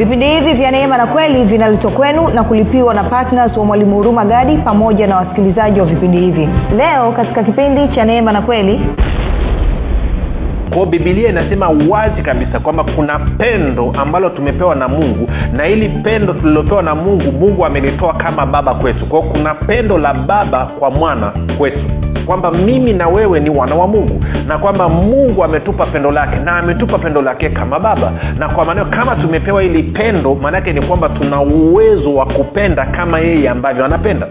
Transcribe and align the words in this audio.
vipindi 0.00 0.26
hivi 0.26 0.52
vya 0.52 0.70
neema 0.70 0.96
na 0.96 1.06
kweli 1.06 1.44
vinaletwa 1.44 1.90
kwenu 1.90 2.28
na 2.28 2.44
kulipiwa 2.44 2.94
na 2.94 3.04
ptns 3.04 3.56
wa 3.56 3.64
mwalimu 3.64 3.96
huruma 3.96 4.24
gadi 4.24 4.56
pamoja 4.56 5.06
na 5.06 5.16
wasikilizaji 5.16 5.80
wa 5.80 5.86
vipindi 5.86 6.18
hivi. 6.20 6.48
Leo 6.76 7.12
katika 7.12 7.42
kipindi 7.44 7.88
cha 7.88 8.04
neema 8.04 8.32
na 8.32 8.42
kweli. 8.42 8.80
Kwao 10.70 10.86
bibilia 10.86 11.28
inasema 11.28 11.68
wazi 11.88 12.22
kabisa 12.22 12.60
kwamba 12.60 12.84
kuna 12.84 13.18
pendo 13.18 13.92
ambalo 13.98 14.28
tumepewa 14.30 14.74
na 14.74 14.88
mungu 14.88 15.28
na 15.52 15.64
hili 15.64 15.88
pendo 15.88 16.32
tulilopewa 16.32 16.82
na 16.82 16.94
mungu 16.94 17.32
mungu 17.32 17.66
amelitoa 17.66 18.14
kama 18.14 18.46
baba 18.46 18.74
kwetu. 18.74 19.06
Kwao 19.06 19.22
kuna 19.22 19.54
pendo 19.54 19.98
la 19.98 20.14
baba 20.14 20.66
kwa 20.66 20.90
mwana 20.90 21.32
kwetu 21.58 21.84
kwamba 22.30 22.50
mimi 22.50 22.92
na 22.92 23.08
wewe 23.08 23.40
ni 23.40 23.50
wana 23.50 23.74
wa 23.74 23.86
mungu 23.86 24.24
na 24.46 24.58
kwamba 24.58 24.88
mungu 24.88 25.44
ametupa 25.44 25.86
pendo 25.86 26.10
lake 26.10 26.36
na 26.36 26.56
ametupa 26.56 26.98
pendo 26.98 27.22
lake 27.22 27.48
kama 27.50 27.78
baba. 27.80 28.12
Na 28.38 28.48
kwa 28.48 28.64
maneo 28.64 28.84
kama 28.84 29.16
tumepewa 29.16 29.62
hili 29.62 29.82
pendo 29.82 30.34
maanaake 30.34 30.72
ni 30.72 30.80
kwamba 30.82 31.08
tuna 31.08 31.40
uwezo 31.40 32.14
wa 32.14 32.26
kupenda 32.26 32.86
kama 32.86 33.18
yeye 33.20 33.48
ambavyo 33.48 33.84
anapenda. 33.84 34.26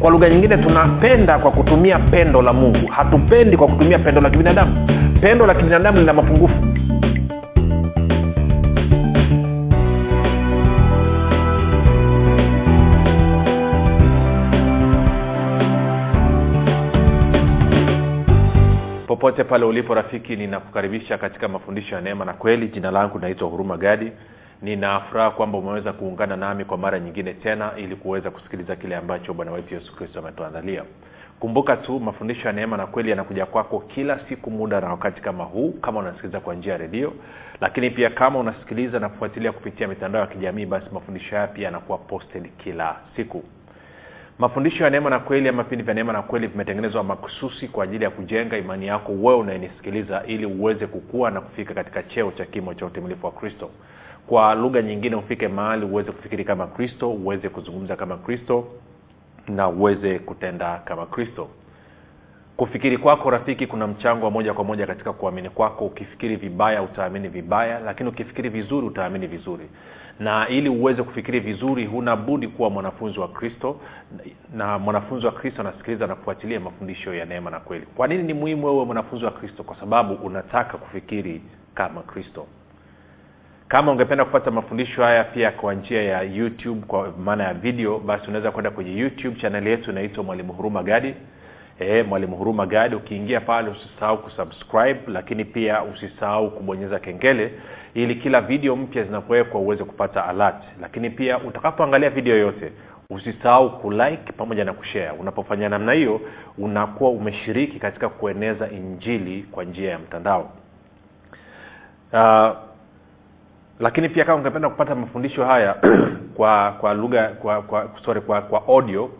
Kwa 0.00 0.10
lugha 0.10 0.28
nyingine 0.28 0.56
tunapenda 0.56 1.38
kwa 1.38 1.50
kutumia 1.50 1.98
pendo 1.98 2.42
la 2.42 2.52
mungu. 2.52 2.86
Hatupendi 2.90 3.56
kwa 3.56 3.68
kutumia 3.68 3.98
pendo 3.98 4.20
la 4.20 4.30
kibinadamu. 4.30 4.86
Pendo 5.20 5.46
la 5.46 5.54
kibinadamu 5.54 5.98
lina 5.98 6.12
mapungufu 6.12 6.54
popote 19.20 19.44
pale 19.44 19.64
ulipo 19.64 19.94
rafiki 19.94 20.36
ninakukaribisha 20.36 21.18
katika 21.18 21.48
mafundisho 21.48 21.94
ya 21.94 22.00
neema 22.00 22.24
na 22.24 22.32
kweli. 22.32 22.68
Jina 22.68 22.90
langu 22.90 23.18
naitwa 23.18 23.48
huruma 23.48 23.76
gadi. 23.76 24.12
Ninafuraha 24.62 25.30
kwamba 25.30 25.58
umeweza 25.58 25.92
kuungana 25.92 26.36
nami 26.36 26.64
kwa 26.64 26.78
mara 26.78 26.98
nyingine 27.00 27.34
tena 27.34 27.72
ili 27.76 27.96
kuweza 27.96 28.30
kusikiliza 28.30 28.76
kile 28.76 28.96
ambacho 28.96 29.34
bwana 29.34 29.52
wetu 29.52 29.74
yesu 29.74 29.96
kristo 29.96 30.18
ametuandalia. 30.18 30.84
Kumbuka 31.40 31.76
tu 31.76 32.00
mafundisho 32.00 32.46
ya 32.48 32.52
neema 32.52 32.76
na 32.76 32.86
kweli 32.86 33.10
yanakuja 33.10 33.46
kwako 33.46 33.80
kila 33.80 34.20
siku 34.28 34.50
muda 34.50 34.80
na 34.80 34.88
wakati 34.90 35.20
kama 35.20 35.44
huu 35.44 35.70
kama 35.72 36.00
unasikiliza 36.00 36.40
kwa 36.40 36.54
njia 36.54 36.72
ya 36.72 36.78
redio. 36.78 37.12
Lakini 37.60 37.90
pia 37.90 38.10
kama 38.10 38.38
unasikiliza 38.38 38.98
na 38.98 39.08
kufuatilia 39.08 39.52
kupitia 39.52 39.88
mitandao 39.88 40.20
ya 40.20 40.26
kijamii 40.26 40.66
basi 40.66 40.86
mafundisho 40.92 41.30
haya 41.36 41.46
pia 41.48 41.64
yanakuwa 41.64 41.98
posted 41.98 42.50
kila 42.64 42.96
siku 43.16 43.44
mafundisho 44.40 44.84
ya 44.84 44.90
neema 44.90 45.10
na 45.10 45.18
kweli 45.18 45.48
ama 45.48 45.62
vipindi 45.62 45.84
vya 45.84 45.94
neema 45.94 46.12
na 46.12 46.22
kweli 46.22 46.46
vimetengenezwa 46.46 47.04
makususi 47.04 47.68
kwa 47.68 47.84
ajili 47.84 48.04
ya 48.04 48.10
kujenga 48.10 48.58
imani 48.58 48.86
yako 48.86 49.12
wewe 49.12 49.34
unayenisikiliza 49.38 50.22
ili 50.26 50.46
uweze 50.46 50.86
kukua 50.86 51.30
na 51.30 51.40
kufika 51.40 51.74
katika 51.74 52.02
cheo 52.02 52.30
cha 52.30 52.44
kimo 52.44 52.74
cha 52.74 52.86
utimilifu 52.86 53.26
wa 53.26 53.32
kristo. 53.32 53.70
Kwa 54.26 54.54
lugha 54.54 54.82
nyingine 54.82 55.16
ufike 55.16 55.48
mahali 55.48 55.84
uweze 55.86 56.12
kufikiri 56.12 56.44
kama 56.44 56.66
kristo 56.66 57.10
uweze 57.10 57.48
kuzungumza 57.48 57.96
kama 57.96 58.16
kristo 58.16 58.68
na 59.48 59.68
uweze 59.68 60.18
kutenda 60.18 60.78
kama 60.84 61.06
kristo 61.06 61.48
kufikiri 62.60 62.98
kwako 62.98 63.30
rafiki 63.30 63.66
kuna 63.66 63.86
mchango 63.86 64.24
wa 64.24 64.30
moja 64.30 64.54
kwa 64.54 64.64
moja 64.64 64.86
katika 64.86 65.12
kuamini 65.12 65.50
kwako. 65.50 65.84
Ukifikiri 65.86 66.36
vibaya 66.36 66.82
utaamini 66.82 67.28
vibaya 67.28 67.78
lakini 67.78 68.08
ukifikiri 68.08 68.48
vizuri 68.48 68.86
utaamini 68.86 69.26
vizuri. 69.26 69.68
Na 70.18 70.48
ili 70.48 70.68
uweze 70.68 71.02
kufikiri 71.02 71.40
vizuri 71.40 71.86
huna 71.86 72.16
budi 72.16 72.48
kuwa 72.48 72.70
mwanafunzi 72.70 73.20
wa 73.20 73.28
kristo. 73.28 73.80
Na 74.54 74.78
mwanafunzi 74.78 75.26
wa 75.26 75.32
kristo 75.32 75.60
anasikiliza 75.60 76.06
na 76.06 76.14
kufuatilia 76.14 76.60
mafundisho 76.60 77.14
ya 77.14 77.24
neema 77.24 77.50
na 77.50 77.60
kweli. 77.60 77.86
Kwa 77.96 78.08
nini 78.08 78.22
ni 78.22 78.34
muhimu 78.34 78.66
wewe 78.66 78.84
mwanafunzi 78.84 79.24
wa 79.24 79.30
kristo? 79.30 79.62
Kwa 79.62 79.76
sababu 79.76 80.14
unataka 80.14 80.78
kufikiri 80.78 81.42
kama 81.74 82.02
kristo. 82.02 82.46
Kama 83.68 83.92
ungependa 83.92 84.24
kupata 84.24 84.50
mafundisho 84.50 85.02
haya 85.02 85.24
pia 85.24 85.50
kwa 85.50 85.74
njia 85.74 86.02
ya 86.02 86.22
youtube 86.22 86.80
kwa 86.86 87.12
maana 87.24 87.44
ya 87.44 87.54
video 87.54 87.98
basi 87.98 88.24
unaweza 88.28 88.50
kwenda 88.50 88.70
kwenye 88.70 88.96
youtube. 88.98 89.40
Chaneli 89.40 89.70
yetu 89.70 89.90
inaitwa 89.90 90.24
mwalimu 90.24 90.52
huruma 90.52 90.82
gadi 90.82 91.14
e, 91.80 92.02
mwalimu 92.02 92.36
huruma 92.36 92.66
gadi 92.66 92.94
ukiingia 92.94 93.40
pale 93.40 93.70
usisahau 93.70 94.18
kusubscribe 94.18 95.00
lakini 95.06 95.44
pia 95.44 95.82
usisahau 95.82 96.50
kubonyeza 96.50 96.98
kengele 96.98 97.52
ili 97.94 98.14
kila 98.14 98.40
video 98.40 98.76
mpya 98.76 99.04
zinapowekwa 99.04 99.60
uweze 99.60 99.84
kupata 99.84 100.24
alert. 100.24 100.62
Lakini 100.80 101.10
pia 101.10 101.38
utakapoangalia 101.38 102.10
video 102.10 102.36
yote 102.36 102.72
usisahau 103.10 103.78
kulike 103.78 104.32
pamoja 104.36 104.64
na 104.64 104.72
kushare. 104.72 105.10
Unapofanya 105.10 105.68
namna 105.68 105.92
hiyo 105.92 106.20
unakuwa 106.58 107.10
umeshiriki 107.10 107.78
katika 107.78 108.08
kueneza 108.08 108.70
injili 108.70 109.42
kwa 109.42 109.64
njia 109.64 109.90
ya 109.90 109.98
mtandao. 109.98 110.50
Uh, 112.12 112.50
lakini 113.80 114.08
pia 114.08 114.24
kama 114.24 114.38
ungependa 114.38 114.68
kupata 114.68 114.94
mafundisho 114.94 115.44
haya 115.44 115.76
kwa 116.36 116.72
kwa 116.72 116.94
lugha 116.94 117.28
kwa, 117.28 117.62
kwa 117.62 117.90
sorry 118.04 118.20
kwa 118.20 118.42
kwa 118.42 118.66
audio 118.68 119.10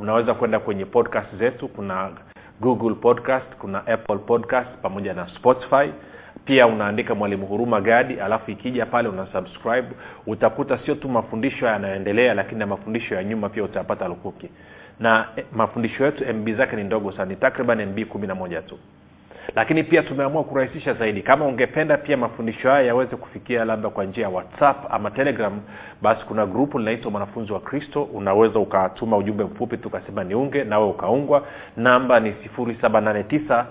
unaweza 0.00 0.34
kwenda 0.34 0.58
kwenye 0.60 0.84
podcast 0.84 1.36
zetu. 1.38 1.68
Kuna 1.68 2.10
google 2.60 2.94
podcast 2.94 3.46
kuna 3.58 3.86
apple 3.86 4.18
podcast 4.18 4.68
pamoja 4.82 5.14
na 5.14 5.28
spotify. 5.28 5.90
Pia 6.44 6.66
unaandika 6.66 7.14
mwalimu 7.14 7.46
huruma 7.46 7.80
gadi 7.80 8.20
alafu 8.20 8.50
ikija 8.50 8.86
pale 8.86 9.08
una 9.08 9.26
subscribe. 9.26 9.88
Utakuta 10.26 10.78
sio 10.78 10.94
tu 10.94 11.08
mafundisho 11.08 11.66
yanayoendelea 11.66 12.34
lakini 12.34 12.58
na 12.58 12.66
mafundisho 12.66 13.14
ya 13.14 13.24
nyuma 13.24 13.48
pia 13.48 13.64
utayapata 13.64 14.08
lukuki. 14.08 14.48
Na 15.00 15.26
eh, 15.36 15.44
mafundisho 15.52 16.04
yetu 16.04 16.34
mb 16.34 16.48
zake 16.56 16.76
ni 16.76 16.84
ndogo 16.84 17.12
sana. 17.12 17.24
Ni 17.24 17.36
takriban 17.36 17.86
mb 17.86 18.04
kumi 18.04 18.26
na 18.26 18.34
moja 18.34 18.62
tu 18.62 18.78
lakini 19.54 19.84
pia 19.84 20.02
tumeamua 20.02 20.44
kurahisisha 20.44 20.94
zaidi. 20.94 21.22
Kama 21.22 21.44
ungependa 21.44 21.96
pia 21.96 22.16
mafundisho 22.16 22.70
haya 22.70 22.82
yaweze 22.86 23.16
kufikia 23.16 23.64
labda 23.64 23.90
kwa 23.90 24.04
njia 24.04 24.22
ya 24.22 24.28
whatsapp 24.30 24.94
ama 24.94 25.10
telegram 25.10 25.60
basi 26.02 26.24
kuna 26.24 26.46
grupu 26.46 26.78
linaitwa 26.78 27.10
mwanafunzi 27.10 27.52
wa 27.52 27.60
kristo. 27.60 28.02
Unaweza 28.02 28.58
ukatuma 28.58 29.16
ujumbe 29.16 29.44
mfupi 29.44 29.76
tukasema 29.76 30.24
niunge 30.24 30.64
nawe 30.64 30.86
ukaungwa. 30.86 31.46
Namba 31.76 32.20
ni 32.20 32.34
789 32.58 33.64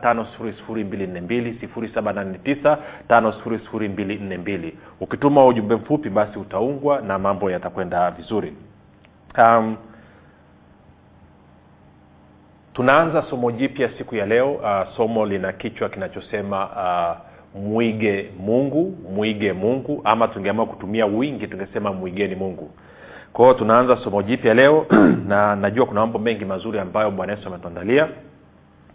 789 3.00 4.72
ukituma 5.00 5.46
ujumbe 5.46 5.76
mfupi 5.76 6.10
basi 6.10 6.40
utaungwa 6.40 7.02
na 7.02 7.20
mambo 7.20 7.52
yatakwenda 7.52 8.12
vizuri. 8.12 8.54
Um, 9.38 9.78
tunaanza 12.76 13.24
somo 13.30 13.52
jipya 13.52 13.90
siku 13.98 14.16
ya 14.16 14.26
leo. 14.26 14.54
Uh, 14.54 14.96
somo 14.98 15.26
lina 15.26 15.54
kichwa 15.54 15.90
kinachosema 15.90 16.66
uh, 16.66 17.62
mwige 17.62 18.30
mungu 18.40 18.98
mwige 19.16 19.54
mungu 19.54 20.02
ama 20.04 20.28
tungeamua 20.28 20.66
kutumia 20.66 21.06
wingi 21.06 21.48
tungesema 21.48 21.94
mwigeni 21.94 22.36
mungu. 22.36 22.72
Kwa 23.34 23.46
hiyo 23.46 23.58
tunaanza 23.58 23.98
somo 23.98 24.22
jipya 24.22 24.54
leo. 24.54 24.86
Na 25.28 25.56
najua 25.56 25.86
kuna 25.86 26.00
mambo 26.02 26.20
mengi 26.20 26.46
mazuri 26.46 26.80
ambayo 26.80 27.12
bwana 27.12 27.34
yesu 27.34 27.48
ametuandalia 27.48 28.08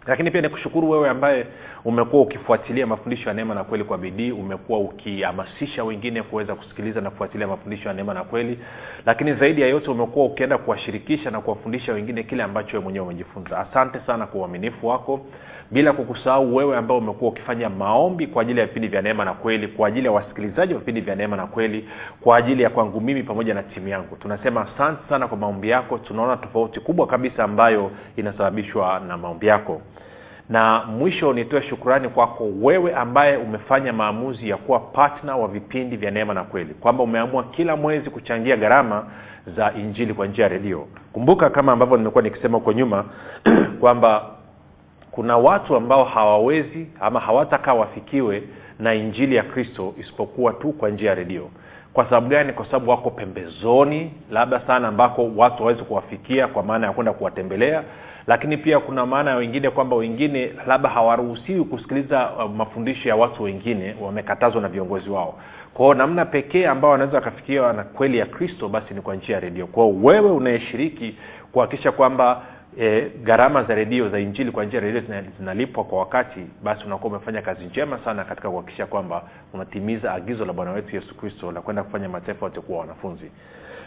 lakini 0.07 0.31
pia 0.31 0.41
nikushukuru 0.41 0.89
wewe 0.89 1.09
ambaye 1.09 1.45
umekuwa 1.85 2.21
ukifuatilia 2.21 2.87
mafundisho 2.87 3.29
ya 3.29 3.35
neema 3.35 3.55
na 3.55 3.63
kweli 3.63 3.83
kwa 3.83 3.97
bidii 3.97 4.31
umekuwa 4.31 4.79
ukihamasisha 4.79 5.83
wengine 5.83 6.23
kuweza 6.23 6.55
kusikiliza 6.55 7.01
na 7.01 7.09
kufuatilia 7.09 7.47
mafundisho 7.47 7.87
ya 7.89 7.93
neema 7.95 8.13
na 8.13 8.23
kweli. 8.23 8.59
Lakini 9.05 9.33
zaidi 9.33 9.61
ya 9.61 9.67
yote 9.67 9.91
umekuwa 9.91 10.25
ukienda 10.25 10.57
kuwashirikisha 10.57 11.31
na 11.31 11.41
kuwafundisha 11.41 11.93
wengine 11.93 12.23
kile 12.23 12.43
ambacho 12.43 12.69
wewe 12.71 12.83
mwenyewe 12.83 13.05
umejifunza. 13.05 13.57
Asante 13.59 13.99
sana 14.07 14.27
kwa 14.27 14.41
uaminifu 14.41 14.87
wako 14.87 15.25
bila 15.71 15.93
kukusahau 15.93 16.55
wewe 16.55 16.77
ambao 16.77 16.97
umekuwa 16.97 17.31
ukifanya 17.31 17.69
maombi 17.69 18.27
kwa 18.27 18.41
ajili 18.41 18.59
ya 18.59 18.65
vipindi 18.65 18.87
vya 18.87 19.01
neema 19.01 19.25
na 19.25 19.33
kweli 19.33 19.67
kwa 19.67 19.87
ajili 19.87 20.05
ya 20.05 20.11
wasikilizaji 20.11 20.73
wa 20.73 20.79
vipindi 20.79 21.01
vya 21.01 21.15
neema 21.15 21.37
na 21.37 21.47
kweli 21.47 21.89
kwa 22.21 22.37
ajili 22.37 22.63
ya 22.63 22.69
kwangu 22.69 23.01
mimi 23.01 23.23
pamoja 23.23 23.53
na 23.53 23.63
timu 23.63 23.87
yangu. 23.87 24.15
Tunasema 24.15 24.61
asante 24.61 24.99
sana 25.09 25.27
kwa 25.27 25.37
maombi 25.37 25.69
yako. 25.69 25.97
Tunaona 25.97 26.37
tofauti 26.37 26.79
kubwa 26.79 27.07
kabisa 27.07 27.43
ambayo 27.43 27.91
inasababishwa 28.15 28.99
na 29.07 29.17
maombi 29.17 29.47
yako. 29.47 29.81
Na 30.49 30.83
mwisho 30.85 31.33
nitoe 31.33 31.61
shukrani 31.61 32.09
kwako 32.09 32.49
wewe 32.61 32.95
ambaye 32.95 33.37
umefanya 33.37 33.93
maamuzi 33.93 34.49
ya 34.49 34.57
kuwa 34.57 34.79
patna 34.79 35.35
wa 35.35 35.47
vipindi 35.47 35.97
vya 35.97 36.11
neema 36.11 36.33
na 36.33 36.43
kweli 36.43 36.73
kwamba 36.73 37.03
umeamua 37.03 37.43
kila 37.43 37.75
mwezi 37.75 38.09
kuchangia 38.09 38.57
gharama 38.57 39.05
za 39.57 39.73
injili 39.73 40.13
kwa 40.13 40.27
njia 40.27 40.43
ya 40.43 40.49
redio. 40.49 40.87
Kumbuka 41.13 41.49
kama 41.49 41.71
ambavyo 41.71 41.97
nimekuwa 41.97 42.23
nikisema 42.23 42.57
huko 42.57 42.73
nyuma 42.73 43.05
kwamba 43.81 44.40
kuna 45.11 45.37
watu 45.37 45.75
ambao 45.75 46.03
hawawezi 46.03 46.87
ama 46.99 47.19
hawatakaa 47.19 47.73
wafikiwe 47.73 48.43
na 48.79 48.93
injili 48.93 49.35
ya 49.35 49.43
kristo 49.43 49.93
isipokuwa 49.99 50.53
tu 50.53 50.71
kwa 50.71 50.89
njia 50.89 51.09
ya 51.09 51.15
redio. 51.15 51.49
Kwa 51.93 52.03
sababu 52.05 52.27
gani? 52.27 52.53
Kwa 52.53 52.65
sababu 52.65 52.91
wako 52.91 53.09
pembezoni 53.09 54.13
labda 54.31 54.59
sana 54.67 54.87
ambako 54.87 55.31
watu 55.35 55.57
hawawezi 55.57 55.83
kuwafikia 55.83 56.47
kwa 56.47 56.63
maana 56.63 56.87
ya 56.87 56.93
kwenda 56.93 57.13
kuwatembelea. 57.13 57.83
Lakini 58.27 58.57
pia 58.57 58.79
kuna 58.79 59.05
maana 59.05 59.31
ya 59.31 59.37
wengine 59.37 59.69
kwamba 59.69 59.95
wengine 59.95 60.51
labda 60.67 60.89
hawaruhusiwi 60.89 61.63
kusikiliza 61.63 62.29
uh, 62.31 62.51
mafundisho 62.51 63.09
ya 63.09 63.15
watu 63.15 63.43
wengine 63.43 63.95
wamekatazwa 64.01 64.61
na 64.61 64.67
viongozi 64.67 65.09
wao. 65.09 65.39
Kwao 65.73 65.93
namna 65.93 66.25
pekee 66.25 66.67
ambao 66.67 66.91
wanaweza 66.91 67.17
wakafikiwa 67.17 67.73
na 67.73 67.83
kweli 67.83 68.17
ya 68.17 68.25
kristo 68.25 68.69
basi 68.69 68.93
ni 68.93 69.01
kwa 69.01 69.15
njia 69.15 69.35
ya 69.35 69.41
redio. 69.41 69.67
Kwao 69.67 69.93
wewe 70.03 70.31
unayeshiriki 70.31 71.15
kuhakikisha 71.51 71.91
kwamba 71.91 72.41
e, 72.79 73.11
gharama 73.23 73.63
za 73.63 73.75
redio 73.75 74.09
za 74.09 74.19
injili 74.19 74.51
kwa 74.51 74.65
njia 74.65 74.79
ya 74.79 74.85
redio 74.85 75.03
zinalipwa 75.39 75.83
kwa 75.83 75.99
wakati 75.99 76.39
basi 76.63 76.85
unakuwa 76.85 77.13
umefanya 77.13 77.41
kazi 77.41 77.65
njema 77.65 77.99
sana 78.05 78.23
katika 78.23 78.49
kuhakikisha 78.49 78.85
kwamba 78.85 79.23
unatimiza 79.53 80.13
agizo 80.13 80.45
la 80.45 80.53
bwana 80.53 80.71
wetu 80.71 80.95
yesu 80.95 81.15
kristo 81.17 81.51
la 81.51 81.61
kwenda 81.61 81.83
kufanya 81.83 82.09
mataifa 82.09 82.45
yote 82.45 82.61
kuwa 82.61 82.79
wanafunzi. 82.79 83.31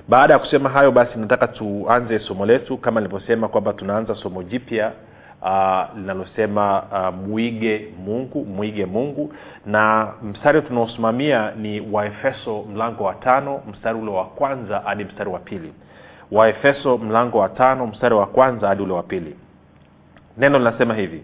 Baada 0.08 0.32
ya 0.32 0.38
kusema 0.38 0.68
hayo 0.68 0.92
basi 0.92 1.18
nataka 1.18 1.48
tuanze 1.48 2.18
somo 2.18 2.46
letu. 2.46 2.78
Kama 2.78 3.00
nilivyosema 3.00 3.48
kwamba 3.48 3.72
tunaanza 3.72 4.14
somo 4.14 4.42
jipya 4.42 4.92
linalosema 5.44 5.88
linalosema 5.96 6.82
uh, 6.82 7.14
mwige 7.28 7.88
mungu 8.04 8.44
mwige 8.44 8.86
mungu. 8.86 9.34
Na 9.66 10.12
mstari 10.22 10.62
tunaosimamia 10.62 11.50
ni 11.50 11.80
waefeso 11.92 12.62
mlango 12.62 13.04
wa 13.04 13.14
tano 13.14 13.60
mstari 13.70 13.98
ule 13.98 14.10
wa 14.10 14.24
kwanza 14.24 14.80
hadi 14.80 15.04
mstari 15.04 15.30
wa 15.30 15.38
pili 15.38 15.72
waefeso 16.32 16.98
mlango 16.98 17.38
wa 17.38 17.48
tano 17.48 17.86
mstari 17.86 18.14
wa 18.14 18.26
kwanza 18.26 18.68
hadi 18.68 18.82
ule 18.82 18.92
wa 18.92 19.02
pili. 19.02 19.36
Neno 20.38 20.58
linasema 20.58 20.94
hivi. 20.94 21.22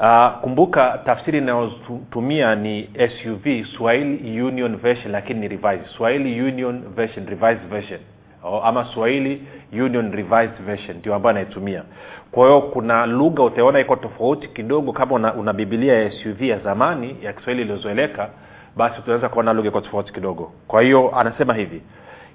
Uh, 0.00 0.28
kumbuka 0.40 1.00
tafsiri 1.06 1.38
inayotumia 1.38 2.54
ni 2.54 2.90
suv 3.22 3.64
swahili 3.76 4.42
union 4.42 4.76
version 4.76 5.12
lakini 5.12 5.40
ni 5.40 5.48
revised. 5.48 5.86
Swahili 5.96 6.42
union 6.42 6.82
version 6.96 7.26
revised 7.26 7.68
version. 7.70 8.00
O, 8.44 8.60
ama 8.60 8.84
swahili 8.84 9.42
union 9.72 10.12
revised 10.12 10.64
version 10.66 10.96
ndio 10.96 11.14
ambayo 11.14 11.30
anaitumia 11.36 11.82
kwa 12.32 12.46
hiyo 12.46 12.60
kuna 12.60 13.06
lugha 13.06 13.42
utaona 13.42 13.80
iko 13.80 13.96
tofauti 13.96 14.48
kidogo. 14.48 14.92
Kama 14.92 15.14
una, 15.14 15.34
una 15.34 15.52
bibilia 15.52 16.02
ya 16.02 16.10
suv 16.10 16.42
ya 16.42 16.58
zamani 16.58 17.16
ya 17.22 17.32
kiswahili 17.32 17.62
iliyozoeleka 17.62 18.28
basi 18.76 19.00
utaweza 19.00 19.28
kuona 19.28 19.52
lugha 19.52 19.68
iko 19.68 19.80
tofauti 19.80 20.12
kidogo. 20.12 20.52
Kwa 20.68 20.82
hiyo 20.82 21.18
anasema 21.18 21.54
hivi. 21.54 21.82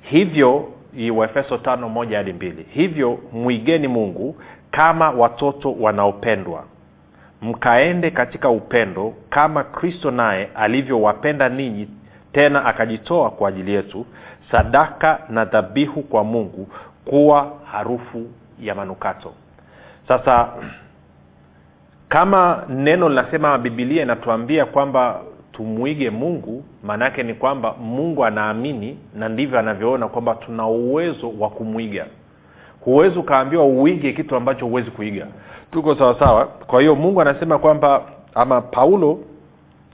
Hivyo 0.01 0.67
waefeso 1.15 1.57
tano 1.57 1.89
moja 1.89 2.17
hadi 2.17 2.33
mbili. 2.33 2.65
Hivyo 2.69 3.19
mwigeni 3.33 3.87
mungu 3.87 4.35
kama 4.71 5.09
watoto 5.11 5.73
wanaopendwa. 5.79 6.63
Mkaende 7.41 8.11
katika 8.11 8.49
upendo 8.49 9.13
kama 9.29 9.63
kristo 9.63 10.11
naye 10.11 10.49
alivyowapenda 10.55 11.49
ninyi 11.49 11.87
tena 12.31 12.65
akajitoa 12.65 13.29
kwa 13.31 13.49
ajili 13.49 13.73
yetu 13.73 14.05
sadaka 14.51 15.19
na 15.29 15.45
dhabihu 15.45 16.01
kwa 16.01 16.23
mungu 16.23 16.67
kuwa 17.05 17.53
harufu 17.71 18.27
ya 18.61 18.75
manukato. 18.75 19.33
Sasa 20.07 20.49
kama 22.09 22.63
neno 22.69 23.09
linasema 23.09 23.57
bibilia 23.57 24.03
inatuambia 24.03 24.65
kwamba 24.65 25.21
tumwige 25.57 26.09
mungu 26.09 26.63
maana 26.83 27.05
yake 27.05 27.23
ni 27.23 27.33
kwamba 27.33 27.73
mungu 27.73 28.25
anaamini 28.25 28.97
na 29.15 29.29
ndivyo 29.29 29.59
anavyoona 29.59 30.07
kwamba 30.07 30.35
tuna 30.35 30.67
uwezo 30.67 31.33
wa 31.39 31.49
kumwiga. 31.49 32.05
Huwezi 32.79 33.19
ukaambiwa 33.19 33.65
uige 33.65 34.13
kitu 34.13 34.35
ambacho 34.35 34.65
huwezi 34.65 34.91
kuiga. 34.91 35.27
Tuko 35.71 35.95
sawasawa 35.95 36.45
kwa 36.45 36.81
hiyo 36.81 36.95
mungu 36.95 37.21
anasema 37.21 37.57
kwamba 37.59 38.01
ama 38.35 38.61
paulo 38.61 39.19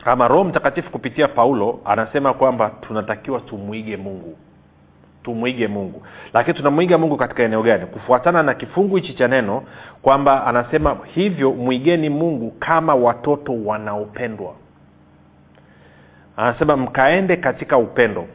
ama 0.05 0.27
roho 0.27 0.43
mtakatifu 0.43 0.91
kupitia 0.91 1.27
paulo 1.27 1.79
anasema 1.85 2.33
kwamba 2.33 2.71
tunatakiwa 2.81 3.39
tumwige 3.39 3.97
mungu. 3.97 4.35
Tumwige 5.23 5.67
mungu. 5.67 6.01
Lakini 6.33 6.57
tunamwiga 6.57 6.97
mungu 6.97 7.17
katika 7.17 7.43
eneo 7.43 7.63
gani? 7.63 7.85
Kufuatana 7.85 8.43
na 8.43 8.53
kifungu 8.53 8.95
hichi 8.95 9.13
cha 9.13 9.27
neno 9.27 9.63
kwamba 10.01 10.45
anasema 10.47 10.97
hivyo 11.15 11.51
mwigeni 11.51 12.09
mungu 12.09 12.51
kama 12.59 12.95
watoto 12.95 13.53
wanaopendwa 13.65 14.53
anasema 16.37 16.77
mkaende 16.77 17.35
katika 17.35 17.77
upendo. 17.77 18.25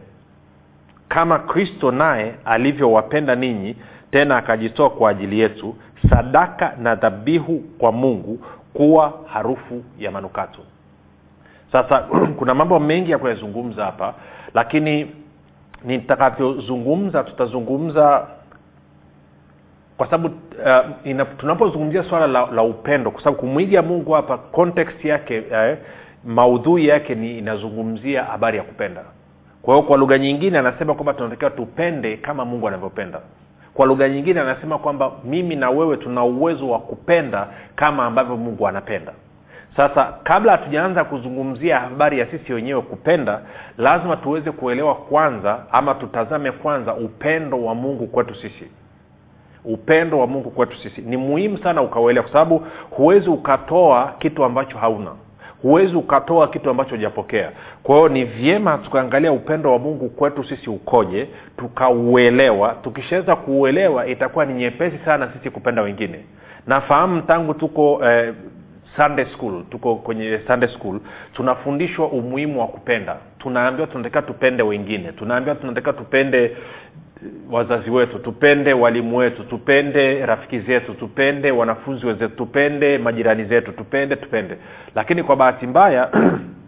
Kama 1.08 1.38
kristo 1.38 1.90
naye 1.90 2.34
alivyowapenda 2.44 3.34
ninyi 3.34 3.76
tena 4.10 4.36
akajitoa 4.36 4.90
kwa 4.90 5.10
ajili 5.10 5.40
yetu 5.40 5.76
sadaka 6.10 6.72
na 6.78 6.94
dhabihu 6.94 7.58
kwa 7.78 7.92
mungu 7.92 8.40
kuwa 8.74 9.20
harufu 9.26 9.84
ya 9.98 10.10
manukato. 10.10 10.60
Sasa 11.72 11.98
kuna 12.38 12.54
mambo 12.54 12.80
mengi 12.80 13.10
ya 13.10 13.18
kuyazungumza 13.18 13.84
hapa 13.84 14.14
lakini 14.54 15.10
nitakavyozungumza 15.84 17.24
tutazungumza 17.24 18.26
kwa 19.96 20.10
sababu 20.10 20.34
uh, 21.14 21.26
tunapozungumzia 21.38 22.04
swala 22.04 22.26
la, 22.26 22.46
la 22.46 22.62
upendo 22.62 23.10
kwa 23.10 23.20
sababu 23.22 23.36
kumwiga 23.38 23.82
mungu 23.82 24.12
hapa 24.12 24.38
context 24.38 25.04
yake 25.04 25.40
uh, 25.40 25.78
maudhui 26.24 26.86
yake 26.88 27.14
ni 27.14 27.38
inazungumzia 27.38 28.24
habari 28.24 28.58
ya 28.58 28.62
kupenda. 28.64 29.02
Kwa 29.62 29.74
hiyo 29.74 29.86
kwa 29.86 29.96
lugha 29.98 30.18
nyingine 30.18 30.58
anasema 30.58 30.94
kwamba 30.94 31.14
tunatakiwa 31.14 31.50
tupende 31.50 32.16
kama 32.16 32.44
mungu 32.44 32.68
anavyopenda. 32.68 33.20
Kwa 33.74 33.86
lugha 33.86 34.08
nyingine 34.08 34.40
anasema 34.40 34.78
kwamba 34.78 35.12
mimi 35.24 35.56
na 35.56 35.70
wewe 35.70 35.96
tuna 35.96 36.24
uwezo 36.24 36.68
wa 36.70 36.78
kupenda 36.78 37.48
kama 37.76 38.04
ambavyo 38.06 38.36
mungu 38.36 38.68
anapenda. 38.68 39.12
Sasa 39.76 40.14
kabla 40.24 40.52
hatujaanza 40.52 41.04
kuzungumzia 41.04 41.80
habari 41.80 42.18
ya 42.18 42.26
sisi 42.26 42.52
wenyewe 42.52 42.80
kupenda 42.82 43.40
lazima 43.78 44.16
tuweze 44.16 44.50
kuelewa 44.50 44.94
kwanza 44.94 45.58
ama 45.72 45.94
tutazame 45.94 46.52
kwanza 46.52 46.94
upendo 46.94 47.64
wa 47.64 47.74
mungu 47.74 48.06
kwetu 48.06 48.34
sisi. 48.34 48.64
Upendo 49.64 50.18
wa 50.18 50.26
mungu 50.26 50.50
kwetu 50.50 50.76
sisi. 50.76 51.00
Ni 51.00 51.16
muhimu 51.16 51.58
sana 51.58 51.82
ukauelewa 51.82 52.22
kwa 52.24 52.32
sababu 52.32 52.66
huwezi 52.90 53.30
ukatoa 53.30 54.14
kitu 54.18 54.44
ambacho 54.44 54.78
hauna 54.78 55.10
huwezi 55.62 55.96
ukatoa 55.96 56.49
kitu 56.49 56.70
ambacho 56.70 56.90
hujapokea. 56.90 57.50
Kwa 57.82 57.96
hiyo 57.96 58.08
ni 58.08 58.25
vyema 58.25 58.78
tukaangalia 58.78 59.32
upendo 59.32 59.72
wa 59.72 59.78
mungu 59.78 60.08
kwetu 60.08 60.44
sisi 60.44 60.70
ukoje 60.70 61.28
tukauelewa. 61.56 62.75
Tukishaweza 62.82 63.37
kuuelewa 63.37 64.06
itakuwa 64.06 64.44
ni 64.46 64.55
nyepesi 64.55 64.99
sana 65.05 65.28
sisi 65.32 65.50
kupenda 65.50 65.82
wengine. 65.82 66.19
Nafahamu 66.66 67.22
tangu 67.22 67.55
tuko 67.55 68.00
eh, 68.05 68.34
sunday 68.98 69.24
school 69.34 69.64
tuko 69.70 69.96
kwenye 69.96 70.40
sunday 70.46 70.68
school 70.68 71.00
tunafundishwa 71.32 72.08
umuhimu 72.08 72.60
wa 72.60 72.66
kupenda. 72.66 73.16
Tunaambiwa 73.38 73.86
tunatakiwa 73.86 74.22
tupende 74.22 74.62
wengine 74.62 75.12
tunaambiwa 75.12 75.54
tunatakiwa 75.56 75.92
tupende 75.92 76.56
wazazi 77.50 77.90
wetu 77.90 78.18
tupende 78.18 78.72
walimu 78.72 79.16
wetu 79.16 79.44
tupende 79.44 80.26
rafiki 80.26 80.58
zetu 80.60 80.94
tupende 80.94 81.50
wanafunzi 81.50 82.06
wenzetu 82.06 82.36
tupende 82.36 82.98
majirani 82.98 83.44
zetu 83.44 83.72
tupende 83.72 84.16
tupende. 84.16 84.56
Lakini 84.94 85.22
kwa 85.22 85.36
bahati 85.36 85.66
mbaya 85.66 86.08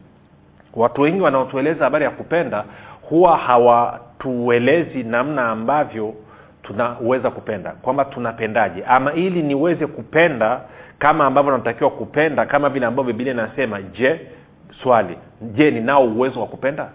watu 0.74 1.00
wengi 1.02 1.20
wanaotueleza 1.20 1.84
habari 1.84 2.04
ya 2.04 2.10
kupenda 2.10 2.64
huwa 3.02 3.36
hawatuelezi 3.36 5.02
namna 5.02 5.48
ambavyo 5.48 6.14
tunaweza 6.62 7.30
kupenda 7.30 7.70
kwamba 7.70 8.04
tunapendaje. 8.04 8.84
Ama 8.84 9.12
ili 9.12 9.42
niweze 9.42 9.86
kupenda 9.86 10.60
kama 11.00 11.26
ambavyo 11.26 11.52
natakiwa 11.52 11.90
kupenda 11.90 12.46
kama 12.46 12.68
vile 12.68 12.86
ambavyo 12.86 13.12
bibilia 13.12 13.32
inasema 13.32 13.82
je 13.82 14.20
swali 14.82 15.18
je 15.42 15.70
ninao 15.70 16.04
uwezo 16.04 16.40
wa 16.40 16.46
kupenda? 16.46 16.88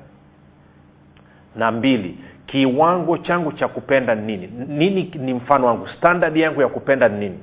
Na 1.56 1.72
mbili 1.72 2.18
kiwango 2.46 3.18
changu 3.18 3.52
cha 3.52 3.68
kupenda 3.68 4.16
ni 4.16 4.38
nini? 4.38 4.50
Nini 4.68 5.12
ni 5.16 5.34
mfano 5.34 5.68
wangu? 5.68 5.88
Standard 5.88 6.38
yangu 6.38 6.62
ya 6.62 6.68
kupenda 6.68 7.10
ni 7.10 7.20
nini? 7.20 7.40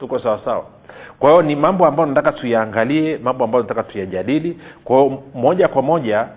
Tuko 0.00 0.18
sawa 0.18 0.40
sawa? 0.44 0.66
Kwa 1.18 1.30
hiyo 1.30 1.42
ni 1.42 1.56
mambo 1.56 1.86
ambayo 1.86 2.08
nataka 2.08 2.32
tuyaangalie 2.32 3.18
mambo 3.18 3.44
ambayo 3.44 3.62
nataka 3.62 3.82
tuyajadili. 3.82 4.60
Kwa 4.84 4.96
hiyo 5.02 5.22
moja 5.34 5.68
kwa 5.68 5.82
moja 5.82 6.28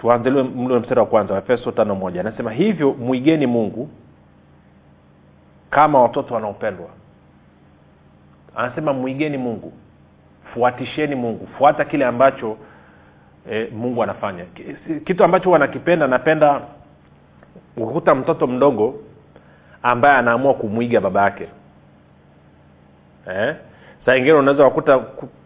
tuanziliwe 0.00 0.42
mle 0.42 0.78
mstari 0.78 1.00
wa 1.00 1.06
kwanza 1.06 1.38
efeso 1.38 1.72
tano 1.72 1.94
moja. 1.94 2.20
Anasema 2.20 2.52
hivyo 2.52 2.92
mwigeni 2.92 3.46
mungu 3.46 3.88
kama 5.70 6.02
watoto 6.02 6.34
wanaopendwa. 6.34 6.86
Anasema 8.56 8.92
mwigeni 8.92 9.38
mungu. 9.38 9.72
Fuatisheni 10.54 11.14
mungu. 11.14 11.48
Fuata 11.58 11.84
kile 11.84 12.04
ambacho 12.04 12.56
e, 13.50 13.68
mungu 13.72 14.02
anafanya. 14.02 14.44
Kitu 15.04 15.24
ambacho 15.24 15.44
huwa 15.44 15.58
nakipenda 15.58 16.06
napenda 16.06 16.60
ukuta 17.76 18.14
mtoto 18.14 18.46
mdogo 18.46 18.94
ambaye 19.82 20.14
anaamua 20.16 20.54
kumwiga 20.54 21.00
baba 21.00 21.22
yake. 21.22 21.48
Eh? 23.30 23.56
saa 24.06 24.16
ingine 24.16 24.32
unaweza 24.32 24.70
kukuta 24.70 25.00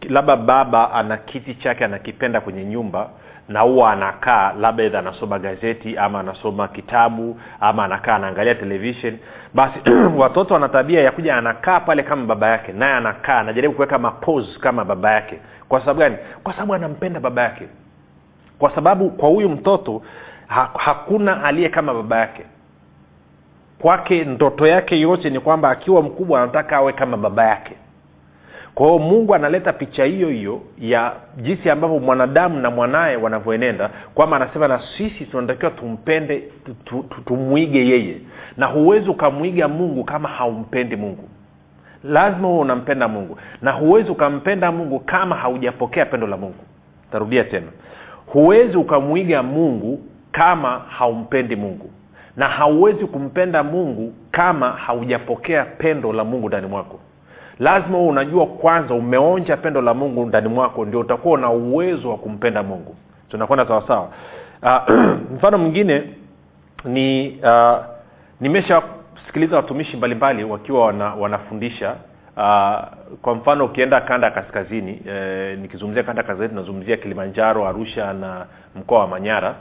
labda 0.08 0.36
baba 0.36 0.92
ana 0.92 1.16
kiti 1.16 1.54
chake 1.54 1.84
anakipenda 1.84 2.40
kwenye 2.40 2.64
nyumba 2.64 3.10
na 3.48 3.60
huwa 3.60 3.92
anakaa 3.92 4.52
labda 4.52 4.84
edha 4.84 4.98
anasoma 4.98 5.38
gazeti 5.38 5.98
ama 5.98 6.20
anasoma 6.20 6.68
kitabu 6.68 7.40
ama 7.60 7.84
anakaa 7.84 8.14
anaangalia 8.14 8.54
television. 8.54 9.18
Basi 9.54 9.78
watoto 10.18 10.54
wana 10.54 10.68
tabia 10.68 11.00
ya 11.00 11.12
kuja 11.12 11.36
anakaa 11.36 11.80
pale 11.80 12.02
kama 12.02 12.26
baba 12.26 12.48
yake 12.48 12.72
naye 12.72 12.94
anakaa 12.94 13.38
anajaribu 13.38 13.74
kuweka 13.74 13.98
mapose 13.98 14.58
kama 14.60 14.84
baba 14.84 15.12
yake. 15.12 15.38
Kwa 15.68 15.80
sababu 15.80 16.00
gani? 16.00 16.16
Kwa 16.42 16.52
sababu 16.52 16.74
anampenda 16.74 17.20
baba 17.20 17.42
yake. 17.42 17.68
Kwa 18.58 18.74
sababu 18.74 19.10
kwa 19.10 19.28
huyu 19.28 19.48
mtoto 19.48 20.02
ha, 20.46 20.70
hakuna 20.78 21.44
aliye 21.44 21.68
kama 21.68 21.94
baba 21.94 22.18
yake. 22.18 22.44
Kwake 23.78 24.24
ndoto 24.24 24.66
yake 24.66 25.00
yote 25.00 25.30
ni 25.30 25.40
kwamba 25.40 25.70
akiwa 25.70 26.02
mkubwa 26.02 26.42
anataka 26.42 26.76
awe 26.76 26.92
kama 26.92 27.16
baba 27.16 27.44
yake 27.44 27.76
kwa 28.74 28.86
hiyo 28.86 28.98
mungu 28.98 29.34
analeta 29.34 29.72
picha 29.72 30.04
hiyo 30.04 30.28
hiyo 30.28 30.60
ya 30.78 31.12
jinsi 31.36 31.70
ambavyo 31.70 31.98
mwanadamu 31.98 32.60
na 32.60 32.70
mwanaye 32.70 33.16
wanavyoenenda 33.16 33.90
kwamba 34.14 34.36
anasema 34.36 34.68
na 34.68 34.80
sisi 34.98 35.24
tunatakiwa 35.24 35.70
tumpende 35.70 36.36
tu- 36.64 36.74
tu- 36.84 37.02
tu- 37.10 37.20
tumwige 37.20 37.86
yeye. 37.88 38.16
Na 38.56 38.66
huwezi 38.66 39.10
ukamwiga 39.10 39.68
mungu 39.68 40.04
kama 40.04 40.28
haumpendi 40.28 40.96
mungu. 40.96 41.28
Lazima 42.04 42.48
huwe 42.48 42.60
unampenda 42.60 43.08
mungu. 43.08 43.38
Na 43.62 43.72
huwezi 43.72 44.10
ukampenda 44.10 44.72
mungu 44.72 44.98
kama 45.00 45.36
haujapokea 45.36 46.06
pendo 46.06 46.26
la 46.26 46.36
mungu. 46.36 46.64
Tarudia 47.12 47.44
tena. 47.44 47.66
Huwezi 48.26 48.76
ukamwiga 48.76 49.42
mungu 49.42 50.00
kama 50.32 50.78
haumpendi 50.88 51.56
mungu. 51.56 51.90
Na 52.36 52.48
hauwezi 52.48 53.06
kumpenda 53.06 53.62
mungu 53.62 54.12
kama 54.30 54.70
haujapokea 54.70 55.64
pendo 55.64 56.12
la 56.12 56.24
mungu 56.24 56.48
ndani 56.48 56.66
mwako 56.66 57.00
lazima 57.58 57.98
huo 57.98 58.08
unajua 58.08 58.46
kwanza 58.46 58.94
umeonja 58.94 59.56
pendo 59.56 59.82
la 59.82 59.94
mungu 59.94 60.26
ndani 60.26 60.48
mwako 60.48 60.84
ndio 60.84 61.00
utakuwa 61.00 61.34
una 61.34 61.50
uwezo 61.50 62.10
wa 62.10 62.16
kumpenda 62.18 62.62
mungu. 62.62 62.96
Tunakwenda 63.28 63.66
sawasawa 63.66 64.08
uh, 64.62 64.94
mfano 65.36 65.58
mwingine 65.58 66.02
ni 66.84 67.28
uh, 67.42 67.76
nimeshasikiliza 68.40 69.56
watumishi 69.56 69.96
mbalimbali 69.96 70.44
wakiwa 70.44 70.86
wana, 70.86 71.14
wanafundisha. 71.14 71.96
Uh, 72.36 72.42
kwa 73.22 73.34
mfano 73.34 73.64
ukienda 73.64 74.00
kanda 74.00 74.26
ya 74.26 74.32
kaskazini 74.32 75.02
eh, 75.08 75.58
nikizungumzia 75.58 76.02
kanda 76.02 76.22
ya 76.22 76.28
kaskazini 76.28 76.60
nazungumzia 76.60 76.96
kilimanjaro 76.96 77.68
arusha 77.68 78.12
na 78.12 78.46
mkoa 78.76 78.98
wa 79.00 79.06
manyara 79.08 79.54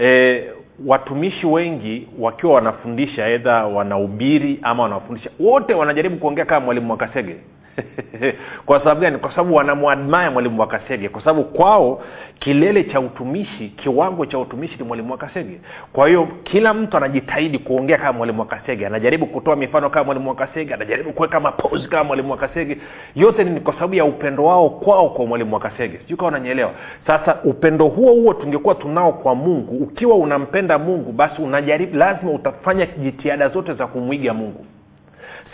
e, 0.00 0.42
watumishi 0.86 1.46
wengi 1.46 2.08
wakiwa 2.18 2.54
wanafundisha 2.54 3.26
edha 3.26 3.66
wanahubiri 3.66 4.58
ama 4.62 4.82
wanafundisha 4.82 5.30
wote 5.40 5.74
wanajaribu 5.74 6.16
kuongea 6.16 6.44
kama 6.44 6.64
mwalimu 6.66 6.90
wakasege 6.90 7.36
kwa 8.66 8.78
sababu 8.78 9.00
gani? 9.00 9.18
Kwa 9.18 9.30
sababu 9.30 9.54
wanamwadmaya 9.54 10.30
mwalimu 10.30 10.60
wakasege 10.60 11.08
kwa 11.08 11.20
sababu 11.20 11.44
kwao 11.44 12.02
kilele 12.38 12.84
cha 12.84 13.00
utumishi 13.00 13.68
kiwango 13.68 14.26
cha 14.26 14.38
utumishi 14.38 14.76
ni 14.78 14.84
mwalimu 14.84 15.12
wakasege 15.12 15.60
kwa 15.92 16.08
hiyo 16.08 16.28
kila 16.44 16.74
mtu 16.74 16.96
anajitahidi 16.96 17.58
kuongea 17.58 17.98
kama 17.98 18.12
mwalimu 18.12 18.40
wakasege 18.40 18.86
anajaribu 18.86 19.26
kutoa 19.26 19.56
mifano 19.56 19.90
kama 19.90 20.04
mwalimu 20.04 20.28
wakasege 20.28 20.74
anajaribu 20.74 21.12
kuweka 21.12 21.40
mapozi 21.40 21.88
kama 21.88 22.04
mwalimu 22.04 22.30
wakasege 22.30 22.78
yote 23.14 23.44
ni 23.44 23.60
kwa 23.60 23.74
sababu 23.74 23.94
ya 23.94 24.04
upendo 24.04 24.44
wao 24.44 24.70
kwao 24.70 25.10
kwa 25.10 25.26
mwalimu 25.26 25.54
wakasege 25.54 25.98
sijui 25.98 26.16
kawa 26.16 26.28
unanyeelewa 26.30 26.70
sasa 27.06 27.38
upendo 27.44 27.86
huo 27.88 28.12
huo 28.12 28.34
tungekuwa 28.34 28.74
tunao 28.74 29.12
kwa 29.12 29.34
mungu 29.34 29.76
ukiwa 29.84 30.16
unampenda 30.16 30.78
mungu 30.78 31.12
basi 31.12 31.42
unajaribu 31.42 31.96
lazima 31.96 32.30
utafanya 32.32 32.86
jitihada 32.86 33.48
zote 33.48 33.74
za 33.74 33.86
kumwiga 33.86 34.34
mungu 34.34 34.64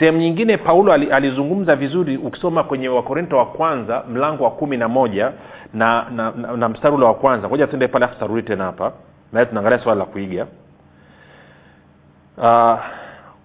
sehemu 0.03 0.19
nyingine 0.19 0.57
paulo 0.57 0.93
alizungumza 0.93 1.77
vizuri 1.77 2.17
ukisoma 2.17 2.65
kwenye 2.65 2.89
wakorinto 2.89 3.37
wa 3.37 3.47
kwanza 3.47 4.03
mlango 4.09 4.45
wa 4.45 4.51
kumi 4.51 4.77
na 4.77 4.89
moja 4.89 5.33
na 5.75 6.07
na, 6.17 6.33
na, 6.37 6.57
na 6.57 6.69
mstari 6.69 6.95
ule 6.95 7.05
wa 7.05 7.15
kwanza. 7.15 7.49
Ngoja 7.49 7.67
tuende 7.67 7.89
pale 7.89 8.05
afu 8.05 8.19
tarudi 8.19 8.43
tena 8.43 8.65
hapa 8.65 8.93
naye 9.33 9.47
tunaangalia 9.47 9.79
swala 9.79 9.99
la 9.99 10.05
kuiga. 10.05 10.47
Uh, 12.39 12.79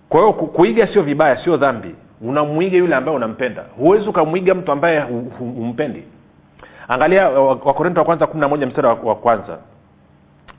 kwa 0.10 0.20
hiyo 0.22 0.34
kuiga 0.34 0.88
sio 0.88 1.02
vibaya 1.02 1.44
sio 1.44 1.58
dhambi. 1.58 1.96
Unamwiga 2.22 2.78
yule 2.78 2.96
ambaye 2.96 3.18
unampenda. 3.18 3.64
Huwezi 3.78 4.10
ukamwiga 4.10 4.56
mtu 4.56 4.72
ambaye 4.72 5.00
hu- 5.00 5.32
hu- 5.40 5.52
humpendi. 5.52 6.04
Angalia 6.88 7.30
wakorinto 7.30 8.00
wa 8.00 8.06
kwanza 8.06 8.28
kumi 8.28 8.42
na 8.42 8.48
moja 8.48 8.68
mstari 8.68 8.88
wa 8.88 9.16
kwanza. 9.16 9.58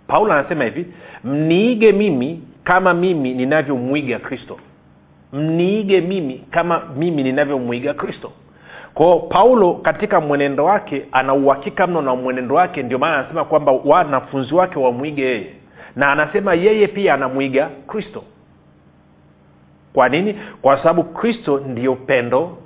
Paulo 0.07 0.33
anasema 0.33 0.65
hivi 0.65 0.87
mniige 1.25 1.93
mimi 1.93 2.43
kama 2.65 2.95
mimi 2.95 3.35
ninavyomwiga 3.35 4.19
kristo 4.19 4.57
mniige 5.33 6.01
mimi 6.01 6.45
kama 6.51 6.83
mimi 6.97 7.23
ninavyomwiga 7.23 7.95
kristo. 7.95 8.33
Kwao 8.95 9.19
paulo 9.21 9.75
katika 9.75 10.21
mwenendo 10.21 10.65
wake 10.65 11.07
ana 11.13 11.35
uhakika 11.35 11.87
mno 11.87 12.03
na 12.03 12.15
mwenendo 12.15 12.55
wake 12.55 12.83
ndio 12.83 12.99
maana 12.99 13.19
anasema 13.19 13.45
kwamba 13.45 13.73
wanafunzi 13.73 14.55
wake 14.55 14.79
wamwige 14.79 15.23
yeye. 15.23 15.47
Na 15.97 16.13
anasema 16.13 16.55
yeye 16.55 16.87
pia 16.87 17.15
anamwiga 17.15 17.71
kristo. 17.87 18.23
Kwa 19.93 20.09
nini? 20.09 20.35
Kwa 20.63 20.77
sababu 20.77 21.05
kristo 21.05 21.59
ndiyo 21.67 21.95
pendo 21.95 22.59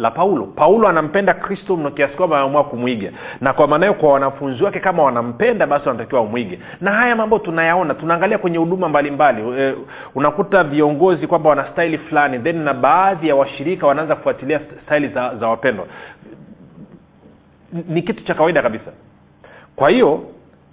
la 0.00 0.10
paulo. 0.10 0.46
Paulo 0.46 0.88
anampenda 0.88 1.34
kristo 1.34 1.76
mno 1.76 1.90
kiasi 1.90 2.14
kwamba 2.16 2.36
ameamua 2.38 2.64
kumwiga. 2.64 3.12
Na 3.40 3.52
kwa 3.52 3.68
maana 3.68 3.92
kwa 3.92 4.12
wanafunzi 4.12 4.64
wake 4.64 4.80
kama 4.80 5.02
wanampenda 5.02 5.66
basi 5.66 5.88
wanatakiwa 5.88 6.20
wamwige. 6.20 6.58
Na 6.80 6.92
haya 6.92 7.16
mambo 7.16 7.38
tunayaona 7.38 7.94
tunaangalia 7.94 8.38
kwenye 8.38 8.58
huduma 8.58 8.88
mbalimbali. 8.88 9.42
E, 9.62 9.74
unakuta 10.14 10.64
viongozi 10.64 11.26
kwamba 11.26 11.50
wana 11.50 11.64
staili 11.72 11.98
fulani 11.98 12.38
then 12.38 12.56
na 12.62 12.74
baadhi 12.74 13.28
ya 13.28 13.36
washirika 13.36 13.86
wanaanza 13.86 14.16
kufuatilia 14.16 14.60
staili 14.84 15.08
za, 15.08 15.34
za 15.36 15.48
wapendwa. 15.48 15.86
Ni 17.88 18.02
kitu 18.02 18.24
cha 18.24 18.34
kawaida 18.34 18.62
kabisa. 18.62 18.90
Kwa 19.76 19.90
hiyo 19.90 20.20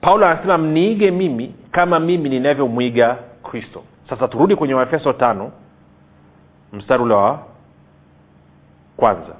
paulo 0.01 0.25
anasema 0.27 0.57
mniige 0.57 1.11
mimi 1.11 1.55
kama 1.71 1.99
mimi 1.99 2.29
ninavyomwiga 2.29 3.17
kristo. 3.43 3.83
Sasa 4.09 4.27
turudi 4.27 4.55
kwenye 4.55 4.73
waefeso 4.73 5.13
tano 5.13 5.51
mstari 6.73 7.03
ule 7.03 7.13
wa 7.13 7.39
kwanza. 8.97 9.33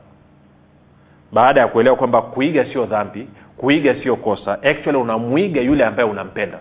Baada 1.32 1.62
ya 1.62 1.68
kuelewa 1.68 1.96
kwamba 1.96 2.22
kuiga 2.22 2.66
sio 2.66 2.86
dhambi 2.86 3.28
kuiga 3.58 3.96
sio 4.04 4.16
kosa 4.16 4.54
actually 4.64 4.98
unamwiga 4.98 5.62
yule 5.62 5.86
ambaye 5.86 6.10
unampenda. 6.10 6.60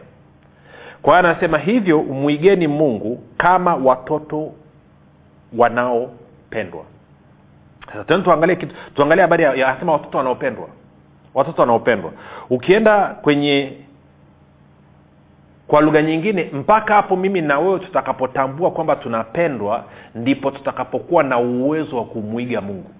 Kwa 1.02 1.18
hiyo 1.18 1.30
anasema 1.30 1.58
hivyo 1.58 2.02
mwigeni 2.02 2.66
mungu 2.68 3.22
kama 3.36 3.74
watoto 3.74 4.52
wanaopendwa. 5.56 6.84
Sasa 7.86 8.04
tena 8.04 8.22
tuangalie 8.22 8.56
kitu 8.56 8.74
tuangalie 8.94 9.22
habari 9.22 9.44
anasema 9.44 9.92
watoto 9.92 10.18
wanaopendwa. 10.18 10.68
Watoto 11.34 11.62
wanaopendwa. 11.62 12.12
Ukienda 12.50 13.06
kwenye 13.08 13.72
kwa 15.68 15.80
lugha 15.80 16.02
nyingine 16.02 16.50
mpaka 16.52 16.94
hapo 16.94 17.16
mimi 17.16 17.40
na 17.40 17.58
wewe 17.58 17.78
tutakapotambua 17.78 18.70
kwamba 18.70 18.96
tunapendwa 18.96 19.84
ndipo 20.14 20.50
tutakapokuwa 20.50 21.22
na 21.22 21.38
uwezo 21.38 21.96
wa 21.96 22.04
kumwiga 22.04 22.60
mungu. 22.60 22.90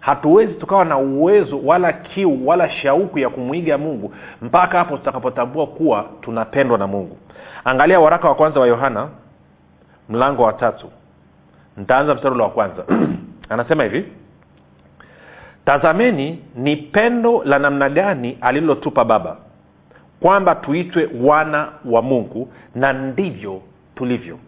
Hatuwezi 0.00 0.54
tukawa 0.54 0.84
na 0.84 0.98
uwezo 0.98 1.60
wala 1.64 1.92
kiu 1.92 2.48
wala 2.48 2.70
shauku 2.70 3.18
ya 3.18 3.28
kumwiga 3.30 3.78
mungu 3.78 4.14
mpaka 4.42 4.78
hapo 4.78 4.96
tutakapotambua 4.96 5.66
kuwa 5.66 6.04
tunapendwa 6.20 6.78
na 6.78 6.86
mungu. 6.86 7.16
Angalia 7.64 8.00
waraka 8.00 8.28
wa 8.28 8.34
kwanza 8.34 8.60
wa 8.60 8.66
yohana 8.66 9.08
mlango 10.08 10.42
wa 10.42 10.52
tatu. 10.52 10.90
Ntaanza 11.76 12.14
mstari 12.14 12.40
wa 12.40 12.50
kwanza. 12.50 12.84
Anasema 13.48 13.82
hivi 13.84 14.04
tazameni 15.64 16.44
ni 16.54 16.76
pendo 16.76 17.42
la 17.44 17.58
namna 17.58 17.88
gani 17.88 18.38
alilotupa 18.40 19.04
baba 19.04 19.36
kwamba 20.20 20.54
tuitwe 20.54 21.08
wana 21.22 21.68
wa 21.84 22.02
mungu 22.02 22.52
na 22.74 22.92
ndivyo 22.92 23.60
tulivyo. 23.94 24.38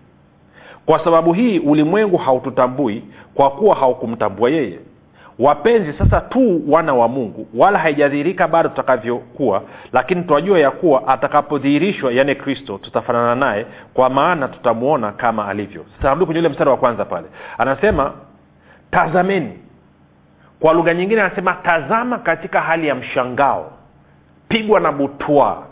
Kwa 0.87 1.05
sababu 1.05 1.33
hii 1.33 1.59
ulimwengu 1.59 2.17
haututambui 2.17 3.05
kwa 3.35 3.51
kuwa 3.51 3.75
haukumtambua 3.77 4.51
yeye. 4.51 4.79
Wapenzi 5.39 5.93
sasa 5.99 6.21
tu 6.21 6.63
wana 6.73 6.95
wa 6.95 7.09
mungu 7.09 7.47
wala 7.55 7.79
haijadhihirika 7.79 8.49
bado 8.49 8.69
tutakavyokuwa 8.69 9.63
lakini 9.93 10.23
twajua 10.23 10.59
ya 10.59 10.71
kuwa 10.71 11.09
atakapodhihirishwa 11.09 12.13
yaani 12.13 12.35
kristo 12.35 12.79
tutafanana 12.79 13.35
naye 13.35 13.67
kwa 13.95 14.11
maana 14.11 14.49
tutamwona 14.49 15.13
kama 15.13 15.49
alivyo. 15.49 15.85
Sasa 16.03 16.17
kwenye 16.17 16.41
ule 16.41 16.49
mstari 16.49 16.71
wa 16.71 16.77
kwanza 16.77 17.05
pale. 17.05 17.27
Anasema 17.59 18.13
tazameni. 18.91 19.59
Kwa 20.61 20.73
lugha 20.73 20.95
nyingine 20.95 21.21
anasema 21.23 21.53
tazama 21.53 22.19
katika 22.19 22.61
hali 22.61 22.89
ya 22.89 22.95
mshangao 22.95 23.73
pigwa 24.53 24.81
na 24.81 24.93
butwa. 24.93 25.63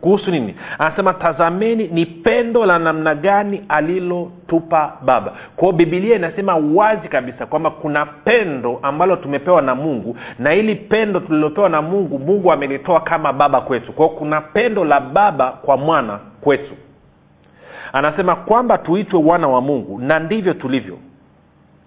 Kuhusu 0.00 0.30
nini? 0.30 0.54
Anasema 0.78 1.14
tazameni 1.14 1.88
ni 1.88 2.06
pendo 2.06 2.66
la 2.66 2.78
namna 2.78 3.14
gani 3.14 3.62
alilotupa 3.68 4.92
baba. 5.04 5.32
Kwao 5.56 5.72
bibilia 5.72 6.16
inasema 6.16 6.56
wazi 6.56 7.08
kabisa 7.08 7.46
kwamba 7.46 7.70
kuna 7.70 8.06
pendo 8.06 8.78
ambalo 8.82 9.16
tumepewa 9.16 9.62
na 9.62 9.74
mungu 9.74 10.16
na 10.38 10.54
ili 10.54 10.74
pendo 10.74 11.20
tulilopewa 11.20 11.68
na 11.68 11.82
mungu 11.82 12.18
mungu 12.18 12.52
amelitoa 12.52 13.00
kama 13.00 13.32
baba 13.32 13.60
kwetu. 13.60 13.92
Kwao 13.92 14.08
kuna 14.08 14.40
pendo 14.40 14.84
la 14.84 15.00
baba 15.00 15.50
kwa 15.50 15.76
mwana 15.76 16.18
kwetu. 16.40 16.72
Anasema 17.92 18.36
kwamba 18.36 18.78
tuitwe 18.78 19.20
wana 19.24 19.48
wa 19.48 19.60
mungu 19.60 19.98
na 19.98 20.18
ndivyo 20.18 20.54
tulivyo 20.54 20.98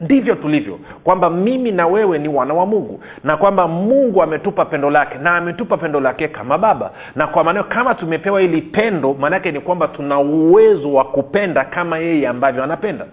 ndivyo 0.02 0.36
tulivyo 0.36 0.80
kwamba 1.04 1.30
mimi 1.30 1.72
na 1.72 1.88
wewe 1.88 2.18
ni 2.20 2.28
wana 2.28 2.54
wa 2.54 2.66
mungu 2.66 3.02
na 3.24 3.38
kwamba 3.38 3.68
mungu 3.68 4.24
ametupa 4.24 4.66
pendo 4.66 4.90
lake 4.90 5.18
na 5.18 5.36
ametupa 5.36 5.78
pendo 5.78 6.00
lake 6.00 6.28
kama 6.28 6.58
baba. 6.58 6.92
Na 7.16 7.28
kwa 7.28 7.44
maanao 7.44 7.64
kama 7.64 7.96
tumepewa 7.96 8.42
hili 8.42 8.62
pendo 8.62 9.14
maanaake 9.14 9.52
ni 9.52 9.60
kwamba 9.60 9.88
tuna 9.88 10.20
uwezo 10.20 10.94
wa 10.94 11.06
kupenda 11.06 11.66
kama 11.66 11.98
yeye 11.98 12.28
ambavyo 12.28 12.64
anapenda. 12.64 13.06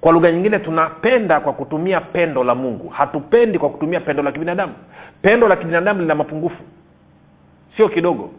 Kwa 0.00 0.12
lugha 0.12 0.32
nyingine 0.32 0.58
tunapenda 0.58 1.40
kwa 1.40 1.52
kutumia 1.52 2.00
pendo 2.00 2.44
la 2.44 2.54
mungu. 2.54 2.88
Hatupendi 2.88 3.58
kwa 3.58 3.70
kutumia 3.70 4.00
pendo 4.00 4.22
la 4.22 4.32
kibinadamu. 4.32 4.72
Pendo 5.22 5.48
la 5.48 5.56
kibinadamu 5.56 6.00
lina 6.00 6.14
mapungufu. 6.14 6.62
Sio 7.76 7.88
kidogo. 7.88 8.30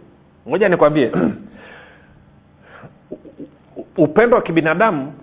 Ngoja 0.50 0.69
nikwambie. 0.69 1.12
Upendo 3.97 4.35
wa 4.35 4.41
kibinadamu 4.43 5.13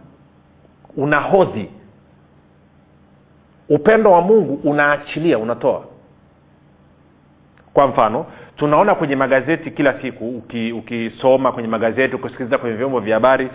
una 0.97 1.21
hodhi 1.21 1.71
upendo 3.69 4.11
wa 4.13 4.21
mungu 4.21 4.61
unaachilia 4.71 5.39
unatoa. 5.39 5.85
Kwa 7.73 7.87
mfano 7.89 8.27
tunaona 8.57 8.95
kwenye 8.95 9.17
magazeti 9.17 9.71
kila 9.71 10.01
siku 10.03 10.29
uki- 10.29 10.73
ukisoma 10.73 11.53
kwenye 11.53 11.69
magazeti 11.69 12.17
ukisikiliza 12.17 12.59
kwenye 12.59 12.77
vyombo 12.77 13.01
vya 13.01 13.15
habari 13.17 13.51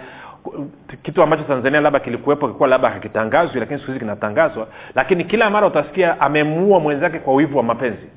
kitu 1.04 1.24
ambacho 1.24 1.44
tanzania 1.44 1.82
labda 1.82 2.00
kilikuwepo 2.00 2.46
kilikuwa 2.48 2.70
labda 2.70 2.89
hakitangazwi 2.89 3.60
lakini 3.60 3.80
siku 3.80 3.92
hizi 3.92 4.00
kinatangazwa 4.00 4.68
lakini 4.96 5.24
kila 5.24 5.50
mara 5.50 5.68
utasikia 5.68 6.22
amemuua 6.22 6.80
mwenzake 6.80 7.20
kwa 7.20 7.34
wivu 7.34 7.58
wa 7.58 7.63
mapenzi. 7.63 8.08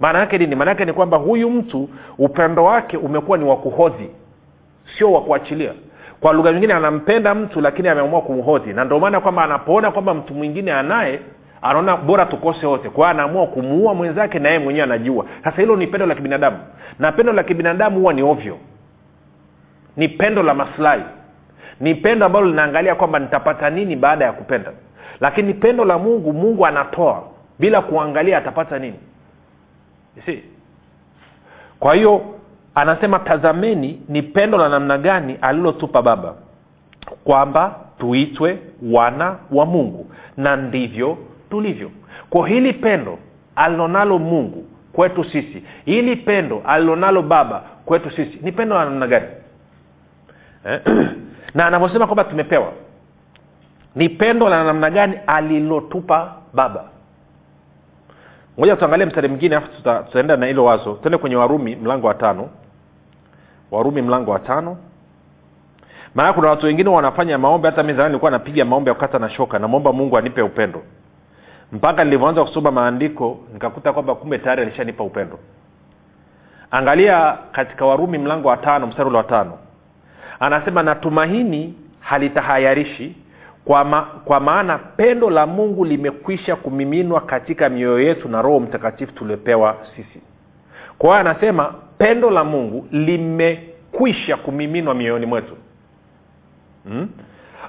Maana 0.00 0.18
yake 0.18 0.38
nini? 0.38 0.54
Maana 0.54 0.70
yake 0.70 0.84
ni 0.84 0.92
kwamba 0.92 1.16
huyu 1.16 1.50
mtu 1.50 1.88
upendo 2.18 2.64
wake 2.64 2.96
umekuwa 2.96 3.38
ni 3.38 3.44
wa 3.44 3.56
kuhodhi 3.56 4.10
sio 4.98 5.12
wa 5.12 5.22
kuachilia 5.22 5.72
kwa 6.22 6.32
lugha 6.32 6.52
nyingine 6.52 6.74
anampenda 6.74 7.34
mtu 7.34 7.60
lakini 7.60 7.88
ameamua 7.88 8.20
kumhoji. 8.22 8.72
Na 8.72 8.84
ndio 8.84 8.98
maana 9.00 9.20
kwamba 9.20 9.44
anapoona 9.44 9.90
kwamba 9.90 10.14
mtu 10.14 10.34
mwingine 10.34 10.72
anaye 10.72 11.20
anaona 11.62 11.96
bora 11.96 12.26
tukose 12.26 12.66
wote. 12.66 12.88
Kwa 12.88 13.10
anaamua 13.10 13.46
kumuua 13.46 13.94
mwenzake 13.94 14.38
na 14.38 14.48
yeye 14.48 14.58
mwenyewe 14.60 14.84
anajua. 14.84 15.24
Sasa 15.44 15.56
hilo 15.56 15.76
ni 15.76 15.86
pendo 15.86 16.06
la 16.06 16.14
kibinadamu. 16.14 16.58
Na 16.98 17.12
pendo 17.12 17.32
la 17.32 17.42
kibinadamu 17.42 17.98
huwa 18.00 18.12
ni 18.12 18.22
ovyo. 18.22 18.58
Ni 19.96 20.08
pendo 20.08 20.42
la 20.42 20.54
maslahi. 20.54 21.02
Ni 21.80 21.94
pendo 21.94 22.26
ambalo 22.26 22.46
linaangalia 22.46 22.94
kwamba 22.94 23.18
nitapata 23.18 23.70
nini 23.70 23.96
baada 23.96 24.24
ya 24.24 24.32
kupenda. 24.32 24.70
Lakini 25.20 25.54
pendo 25.54 25.84
la 25.84 25.98
mungu 25.98 26.32
mungu 26.32 26.66
anatoa. 26.66 27.22
Bila 27.58 27.80
kuangalia 27.80 28.38
atapata 28.38 28.78
nini. 28.78 28.98
Si 30.26 30.42
kwa 31.80 31.94
hiyo 31.94 32.22
anasema 32.74 33.18
tazameni 33.18 34.02
ni 34.08 34.22
pendo 34.22 34.58
la 34.58 34.68
namna 34.68 34.98
gani 34.98 35.38
alilotupa 35.40 36.02
baba 36.02 36.34
kwamba 37.24 37.76
tuitwe 37.98 38.58
wana 38.92 39.36
wa 39.50 39.66
mungu 39.66 40.06
na 40.36 40.56
ndivyo 40.56 41.18
tulivyo. 41.50 41.90
Kwa 42.30 42.48
hili 42.48 42.72
pendo 42.72 43.18
alilonalo 43.56 44.18
mungu 44.18 44.64
kwetu 44.92 45.24
sisi 45.24 45.62
hili 45.84 46.16
pendo 46.16 46.62
alilonalo 46.66 47.22
baba 47.22 47.62
kwetu 47.84 48.10
sisi 48.10 48.38
ni 48.42 48.52
pendo 48.52 48.74
la 48.74 48.84
namna 48.84 49.06
gani? 49.06 49.26
Eh? 50.66 50.80
na 51.54 51.66
anavyosema 51.66 52.06
kwamba 52.06 52.24
tumepewa 52.24 52.72
ni 53.96 54.08
pendo 54.08 54.48
la 54.48 54.64
namna 54.64 54.90
gani 54.90 55.18
alilotupa 55.26 56.34
baba? 56.54 56.84
Moja 58.58 58.76
tuangalie 58.76 59.06
mstari 59.06 59.28
mwingine 59.28 59.56
afu 59.56 59.68
tuta- 59.68 60.02
tutaenda 60.02 60.36
na 60.36 60.46
hilo 60.46 60.64
wazo. 60.64 60.92
Tuende 60.92 61.18
kwenye 61.18 61.36
warumi 61.36 61.76
mlango 61.76 62.06
wa 62.06 62.14
tano 62.14 62.48
warumi 63.72 64.02
mlango 64.02 64.30
wa 64.30 64.38
tano. 64.38 64.76
Maana 66.14 66.32
kuna 66.32 66.48
watu 66.48 66.66
wengine 66.66 66.88
wanafanya 66.88 67.38
maombi 67.38 67.66
hata 67.66 67.82
mi 67.82 67.92
nilikuwa 67.92 68.30
napiga 68.30 68.64
maombi 68.64 68.88
ya 68.88 68.94
kukata 68.94 69.18
na 69.18 69.30
shoka 69.30 69.58
namwomba 69.58 69.92
mungu 69.92 70.18
anipe 70.18 70.42
upendo. 70.42 70.82
Mpaka 71.72 72.04
nilivyoanza 72.04 72.44
kusoma 72.44 72.70
maandiko 72.70 73.38
nikakuta 73.52 73.92
kwamba 73.92 74.14
kumbe 74.14 74.38
tayari 74.38 74.62
alishanipa 74.62 75.04
upendo. 75.04 75.38
Angalia 76.70 77.38
katika 77.52 77.86
warumi 77.86 78.18
mlango 78.18 78.48
wa 78.48 78.56
tano 78.56 78.86
mstari 78.86 79.08
ule 79.08 79.18
wa 79.18 79.24
tano. 79.24 79.58
Anasema 80.40 80.82
natumaini 80.82 81.74
halitahayarishi 82.00 83.16
kwa, 83.64 83.84
ma, 83.84 84.02
kwa 84.02 84.40
maana 84.40 84.78
pendo 84.78 85.30
la 85.30 85.46
mungu 85.46 85.84
limekwisha 85.84 86.56
kumiminwa 86.56 87.20
katika 87.20 87.68
mioyo 87.68 88.00
yetu 88.00 88.28
na 88.28 88.42
roho 88.42 88.60
mtakatifu 88.60 89.12
tuliopewa 89.12 89.76
sisi 89.96 90.20
kwa 90.98 91.08
hiyo 91.10 91.20
anasema 91.30 91.74
pendo 91.98 92.30
la 92.30 92.44
mungu 92.44 92.86
limekwisha 92.92 94.36
kumiminwa 94.36 94.94
mioyoni 94.94 95.26
mwetu. 95.26 95.56
Hmm? 96.88 97.08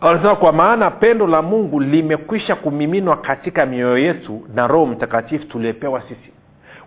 anasema 0.01 0.35
kwa 0.35 0.51
maana 0.53 0.91
pendo 0.91 1.27
la 1.27 1.41
mungu 1.41 1.79
limekwisha 1.79 2.55
kumiminwa 2.55 3.17
katika 3.17 3.65
mioyo 3.65 3.97
yetu 3.97 4.41
na 4.55 4.67
roho 4.67 4.85
mtakatifu 4.85 5.45
tuliyepewa 5.47 6.01
sisi. 6.01 6.31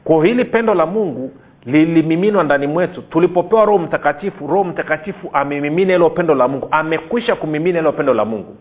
Kwa 0.05 0.27
hili 0.27 0.45
pendo 0.45 0.75
la 0.75 0.87
mungu 0.87 1.33
lilimiminwa 1.65 2.45
ndani 2.45 2.67
mwetu. 2.67 3.03
Tulipopewa 3.03 3.65
roho 3.65 3.79
mtakatifu 3.79 4.47
roho 4.47 4.65
mtakatifu 4.65 5.31
amemimina 5.33 5.93
hilo 5.93 6.11
pendo 6.11 6.35
la 6.35 6.49
mungu. 6.49 6.69
Amekwisha 6.71 7.35
kumimina 7.37 7.79
hilo 7.79 7.93
pendo 7.93 8.15
la 8.15 8.25
mungu. 8.25 8.57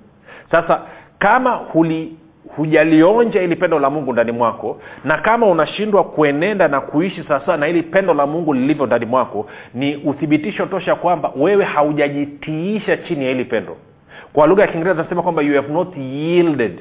Sasa 0.51 0.81
kama 1.19 1.51
huli 1.51 2.15
hujalionja 2.55 3.41
ili 3.41 3.55
pendo 3.55 3.79
la 3.79 3.89
mungu 3.89 4.13
ndani 4.13 4.31
mwako 4.31 4.81
na 5.03 5.17
kama 5.17 5.47
unashindwa 5.47 6.03
kuenenda 6.03 6.67
na 6.67 6.81
kuishi 6.81 7.23
sawasawa 7.23 7.57
na 7.57 7.67
ili 7.67 7.83
pendo 7.83 8.13
la 8.13 8.25
mungu 8.27 8.53
lilivyo 8.53 8.85
ndani 8.85 9.05
mwako 9.05 9.47
ni 9.73 9.95
uthibitisho 9.95 10.65
tosha 10.65 10.95
kwamba 10.95 11.31
wewe 11.35 11.63
haujajitiisha 11.65 12.97
chini 12.97 13.25
ya 13.25 13.31
hili 13.31 13.45
pendo. 13.45 13.77
Kwa 14.33 14.47
lugha 14.47 14.61
ya 14.61 14.67
kiingereza 14.67 15.03
nasema 15.03 15.21
kwamba 15.23 15.41
you 15.41 15.55
have 15.55 15.73
not 15.73 15.97
yielded. 15.97 16.79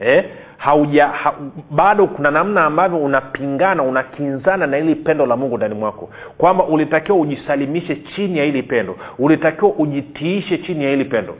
Eh? 0.00 0.24
hauja 0.56 1.06
ha, 1.08 1.34
bado 1.70 2.06
kuna 2.06 2.30
namna 2.30 2.64
ambavyo 2.64 2.98
unapingana 2.98 3.82
unakinzana 3.82 4.66
na 4.66 4.78
ili 4.78 4.94
pendo 4.94 5.26
la 5.26 5.36
mungu 5.36 5.56
ndani 5.56 5.74
mwako. 5.74 6.10
Kwamba 6.38 6.64
ulitakiwa 6.64 7.18
ujisalimishe 7.18 7.96
chini 7.96 8.38
ya 8.38 8.44
hili 8.44 8.62
pendo. 8.62 8.96
Ulitakiwa 9.18 9.70
ujitiishe 9.72 10.58
chini 10.58 10.84
ya 10.84 10.90
hili 10.90 11.04
pendo 11.04 11.34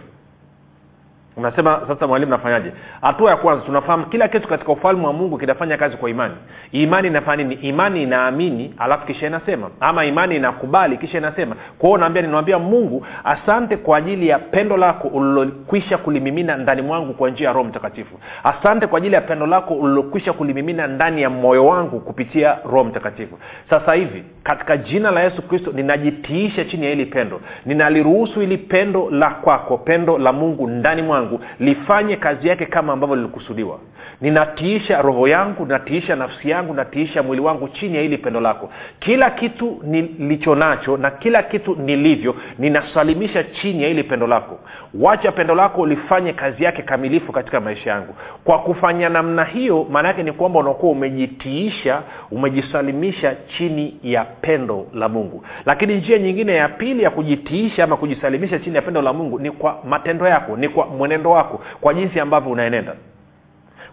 unasema 1.37 1.81
sasa 1.89 2.07
mwalimu 2.07 2.31
nafanyaje? 2.31 2.73
Hatua 3.01 3.31
ya 3.31 3.37
kwanza 3.37 3.65
tunafahamu 3.67 4.07
kila 4.07 4.29
kitu 4.29 4.49
katika 4.49 4.73
ufalme 4.73 5.07
wa 5.07 5.13
mungu 5.13 5.39
kinafanya 5.39 5.77
kazi 5.77 5.97
kwa 5.97 6.11
imani. 6.11 6.35
Imani 6.73 7.09
inafanya 7.09 7.45
nini? 7.45 7.55
Imani 7.55 8.03
inaamini 8.03 8.75
alafu 8.79 9.07
kisha 9.07 9.27
inasema. 9.27 9.71
Ama 9.81 10.05
imani 10.05 10.37
inakubali 10.37 10.97
kisha 10.99 11.19
inasema. 11.19 11.57
Kwa 11.79 11.99
naambia 11.99 12.23
ninawambia 12.23 12.59
mungu 12.59 13.07
asante 13.25 13.77
kwa 13.77 13.99
ajili 13.99 14.29
ya 14.29 14.39
pendo 14.39 14.77
lako 14.77 15.09
ulilokwisha 15.09 15.99
kulimimina 15.99 16.57
ndani 16.57 16.83
mwangu 16.83 17.15
kwa 17.15 17.31
njia 17.31 17.47
ya 17.47 17.53
roho 17.53 17.69
mtakatifu. 17.69 18.19
Asante 18.45 18.87
kwa 18.87 18.99
ajili 18.99 19.15
ya 19.15 19.21
pendo 19.21 19.47
lako 19.47 19.75
ulilokwisha 19.75 20.33
kulimimina 20.33 20.87
ndani 20.87 21.23
ya 21.23 21.31
moyo 21.31 21.67
wangu 21.67 22.01
kupitia 22.01 22.59
roho 22.65 22.85
mtakatifu. 22.85 23.39
Sasa 23.71 23.95
hivi 23.95 24.25
katika 24.43 24.77
jina 24.77 25.11
la 25.11 25.21
yesu 25.23 25.43
kristo 25.43 25.73
ninajitiisha 25.75 26.65
chini 26.65 26.85
ya 26.85 26.91
hili 26.91 27.07
pendo. 27.07 27.41
Ninaliruhusu 27.67 28.41
hili 28.41 28.59
pendo 28.59 29.11
la 29.11 29.31
kwako 29.31 29.79
pendo 29.79 30.19
la 30.19 30.33
mungu 30.33 30.69
ndani 30.69 31.03
mwangu 31.03 31.24
lifanye 31.61 32.17
kazi 32.17 32.49
yake 32.49 32.67
kama 32.67 32.93
ambavyo 32.93 33.17
lilikusudiwa. 33.17 33.79
Ninatiisha 34.21 35.03
roho 35.03 35.29
yangu 35.29 35.67
natiisha 35.67 36.17
nafsi 36.17 36.51
yangu 36.51 36.75
natiisha 36.75 37.23
mwili 37.23 37.43
wangu 37.43 37.69
chini 37.69 37.97
ya 37.97 38.03
hili 38.03 38.19
pendo 38.19 38.41
lako. 38.41 38.71
Kila 38.99 39.31
kitu 39.31 39.81
nilicho 39.83 40.55
nacho 40.55 40.97
na 40.97 41.11
kila 41.11 41.43
kitu 41.43 41.75
nilivyo 41.77 42.35
ninasalimisha 42.59 43.45
chini 43.45 43.83
ya 43.83 43.89
hili 43.89 44.03
pendo 44.05 44.27
lako. 44.27 44.59
Wacha 45.01 45.33
pendo 45.33 45.55
lako 45.55 45.87
lifanye 45.87 46.33
kazi 46.33 46.65
yake 46.65 46.83
kamilifu 46.83 47.33
katika 47.33 47.61
maisha 47.61 47.91
yangu. 47.91 48.15
Kwa 48.45 48.59
kufanya 48.59 49.09
namna 49.09 49.45
hiyo 49.45 49.87
maana 49.91 50.09
yake 50.09 50.23
ni 50.23 50.33
kwamba 50.33 50.61
unakuwa 50.61 50.93
umejitiisha 50.93 52.03
umejisalimisha 52.31 53.37
chini 53.59 53.97
ya 54.03 54.25
pendo 54.25 54.87
la 54.95 55.09
mungu. 55.09 55.45
Lakini 55.67 55.95
njia 55.97 56.19
nyingine 56.19 56.55
ya 56.55 56.69
pili 56.69 57.03
ya 57.03 57.11
kujitiisha 57.11 57.85
ama 57.85 57.97
kujisalimisha 57.97 58.59
chini 58.59 58.77
ya 58.77 58.83
pendo 58.83 59.03
la 59.03 59.13
mungu 59.13 59.39
ni 59.39 59.51
kwa 59.51 59.79
matendo 59.89 60.27
yako 60.27 60.57
ni 60.57 60.69
kwa 60.69 60.87
mwenendo 60.87 61.14
wako 61.23 61.61
kwa 61.81 61.95
jinsi 61.95 62.21
ambavyo 62.21 62.53
unaenenda. 62.53 62.95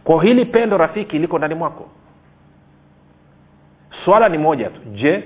Kwa 0.04 0.24
hili 0.24 0.46
pendo 0.46 0.78
rafiki 0.78 1.20
liko 1.20 1.38
ndani 1.38 1.56
mwako. 1.56 1.88
Swala 4.06 4.30
ni 4.30 4.38
moja 4.38 4.70
tu. 4.70 4.82
Je 4.94 5.24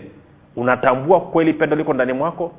unatambua 0.55 1.21
kweli 1.21 1.53
pendo 1.53 1.75
liko 1.75 1.93
ndani 1.93 2.13
mwako? 2.13 2.51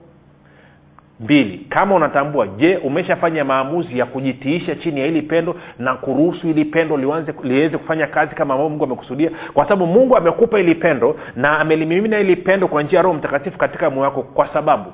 Mbili 1.21 1.59
kama 1.69 1.95
unatambua 1.95 2.47
je 2.47 2.77
umeshafanya 2.77 3.45
maamuzi 3.45 3.99
ya 3.99 4.07
kujitiisha 4.07 4.75
chini 4.77 5.01
ya 5.01 5.07
hili 5.07 5.23
pendo 5.23 5.57
na 5.79 5.95
kuruhusu 5.95 6.47
hili 6.47 6.65
pendo 6.65 6.97
liweze 7.43 7.79
kufanya 7.79 8.07
kazi 8.07 8.35
kama 8.35 8.55
ambavyo 8.55 8.69
mungu 8.71 8.85
amekusudia? 8.85 9.31
Kwa 9.55 9.65
sababu 9.65 9.87
mungu 9.87 10.17
amekupa 10.17 10.59
hili 10.59 10.75
pendo 10.75 11.17
na 11.37 11.59
amelimimina 11.59 12.19
hili 12.19 12.37
pendo 12.37 12.69
kwa 12.69 12.83
njia 12.83 12.97
ya 12.97 13.03
roho 13.03 13.15
mtakatifu 13.15 13.59
katika 13.59 13.91
moyo 13.91 14.03
wako. 14.03 14.23
Kwa 14.23 14.49
sababu? 14.53 14.93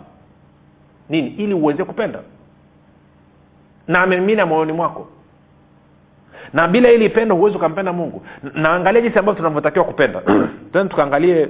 Nini? 1.08 1.28
Ili 1.28 1.54
uweze 1.54 1.84
kupenda 1.84 2.18
na 3.88 4.02
amemimina 4.02 4.46
moyoni 4.46 4.72
mwako. 4.72 5.08
Na 6.52 6.68
bila 6.68 6.90
ili 6.90 7.08
pendo 7.08 7.34
huwezi 7.34 7.56
ukampenda 7.56 7.92
mungu. 7.92 8.26
Naangalia 8.54 9.00
jinsi 9.00 9.18
ambavyo 9.18 9.36
tunavyotakiwa 9.38 9.84
kupenda. 9.84 10.22
Tena 10.72 10.88
tukaangalie 10.88 11.48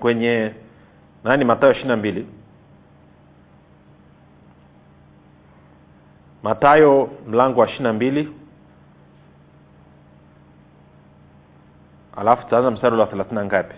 kwenye 0.00 0.52
nani 1.24 1.44
matayo 1.44 1.72
ishiri 1.72 1.88
na 1.88 1.96
mbili. 1.96 2.26
Matayo 6.42 7.10
mlango 7.28 7.60
wa 7.60 7.66
ishiri 7.66 7.84
na 7.84 7.92
mbili. 7.92 8.28
Alafu 12.16 12.42
tutaanza 12.42 12.70
mstari 12.70 12.96
wa 12.96 13.06
thelathini 13.06 13.34
na 13.40 13.44
ngapi? 13.44 13.74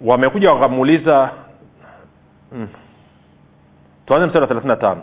Wamekuja 0.00 0.52
wakamuuliza 0.52 1.30
mm. 2.52 2.68
tuanze 4.06 4.26
mstari 4.26 4.42
wa 4.42 4.48
thelathini 4.48 4.72
na 4.74 4.76
tano 4.76 5.02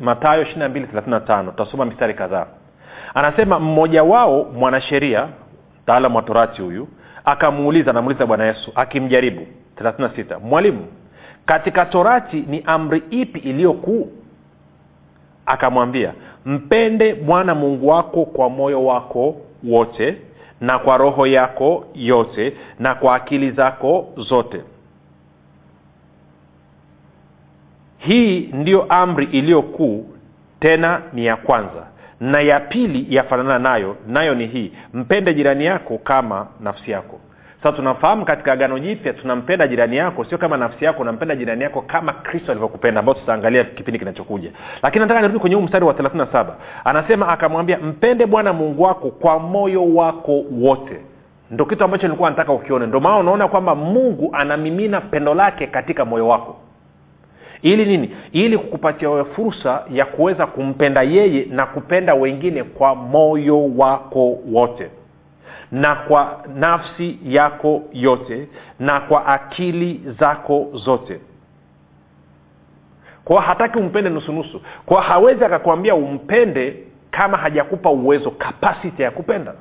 matayo 0.00 0.42
ishiri 0.42 0.58
na 0.58 0.68
mbili 0.68 0.86
thelathini 0.86 1.14
na 1.14 1.20
tano. 1.20 1.50
Tutasoma 1.50 1.84
mistari 1.84 2.14
kadhaa. 2.14 2.46
Anasema 3.14 3.60
mmoja 3.60 4.02
wao 4.02 4.44
mwanasheria 4.44 5.28
mtaalamu 5.82 6.16
wa 6.16 6.22
torati 6.22 6.62
huyu 6.62 6.88
akamuuliza 7.24 7.90
anamuuliza 7.90 8.26
bwana 8.26 8.44
yesu 8.44 8.72
akimjaribu. 8.74 9.46
Thelathini 9.76 10.08
mwalimu 10.44 10.86
katika 11.46 11.86
torati 11.86 12.36
ni 12.48 12.62
amri 12.66 13.02
ipi 13.10 13.38
iliyo 13.38 13.72
kuu 13.72 14.08
akamwambia 15.46 16.12
mpende 16.44 17.14
bwana 17.14 17.54
mungu 17.54 17.88
wako 17.88 18.24
kwa 18.24 18.50
moyo 18.50 18.84
wako 18.84 19.36
wote 19.64 20.16
na 20.60 20.78
kwa 20.78 20.96
roho 20.96 21.26
yako 21.26 21.84
yote 21.94 22.56
na 22.78 22.94
kwa 22.94 23.14
akili 23.14 23.50
zako 23.50 24.06
zote 24.16 24.60
hii 28.06 28.50
ndiyo 28.52 28.82
amri 28.88 29.24
iliyokuu 29.32 30.06
tena 30.60 31.00
ni 31.12 31.26
ya 31.26 31.36
kwanza. 31.36 31.86
Na 32.20 32.40
ya 32.40 32.60
pili 32.60 33.06
yafanana 33.10 33.58
nayo 33.58 33.96
nayo 34.06 34.34
ni 34.34 34.46
hii 34.46 34.72
mpende 34.94 35.34
jirani 35.34 35.64
yako 35.64 35.98
kama 35.98 36.46
nafsi 36.60 36.90
yako. 36.90 37.20
Sasa 37.62 37.76
tunafahamu 37.76 38.24
katika 38.24 38.52
agano 38.52 38.78
jipya 38.78 39.12
tunampenda 39.12 39.68
jirani 39.68 39.96
yako 39.96 40.24
sio 40.24 40.38
kama 40.38 40.56
nafsi 40.56 40.84
yako 40.84 41.02
unampenda 41.02 41.36
jirani 41.36 41.62
yako 41.62 41.80
kama 41.80 42.12
kristo 42.12 42.52
alivyokupenda 42.52 43.00
ambao 43.00 43.14
tutaangalia 43.14 43.64
kipindi 43.64 43.98
kinachokuja. 43.98 44.50
Lakini 44.82 45.00
nataka 45.02 45.20
nirudi 45.20 45.38
kwenye 45.38 45.56
huu 45.56 45.62
mstari 45.62 45.84
wa 45.84 45.92
37 45.92 46.46
anasema 46.84 47.28
akamwambia 47.28 47.78
mpende 47.78 48.26
bwana 48.26 48.52
mungu 48.52 48.82
wako 48.82 49.10
kwa 49.10 49.38
moyo 49.38 49.94
wako 49.94 50.42
wote. 50.60 51.00
Ndo 51.50 51.64
kitu 51.64 51.84
ambacho 51.84 52.06
nilikuwa 52.06 52.30
nataka 52.30 52.52
ukione. 52.52 52.86
Ndo 52.86 53.00
maana 53.00 53.16
unaona 53.18 53.48
kwamba 53.48 53.74
mungu 53.74 54.30
anamimina 54.32 55.00
pendo 55.00 55.34
lake 55.34 55.66
katika 55.66 56.04
moyo 56.04 56.28
wako 56.28 56.56
ili 57.64 57.84
nini? 57.84 58.16
Ili 58.32 58.58
kukupatia 58.58 59.10
wewe 59.10 59.24
fursa 59.24 59.84
ya 59.92 60.04
kuweza 60.04 60.46
kumpenda 60.46 61.02
yeye 61.02 61.44
na 61.50 61.66
kupenda 61.66 62.14
wengine 62.14 62.64
kwa 62.64 62.94
moyo 62.94 63.68
wako 63.76 64.38
wote. 64.52 64.90
Na 65.72 65.94
kwa 65.94 66.44
nafsi 66.54 67.18
yako 67.26 67.82
yote. 67.92 68.48
Na 68.80 69.00
kwa 69.00 69.26
akili 69.26 70.00
zako 70.20 70.68
zote. 70.74 71.20
Kwa 73.24 73.42
hataki 73.42 73.78
umpende 73.78 74.10
nusunusu 74.10 74.60
kwa 74.86 75.02
hawezi 75.02 75.44
akakwambia 75.44 75.94
umpende 75.94 76.76
kama 77.10 77.36
hajakupa 77.38 77.90
uwezo 77.90 78.30
kapasiti 78.30 79.02
ya 79.02 79.10
kupenda 79.10 79.54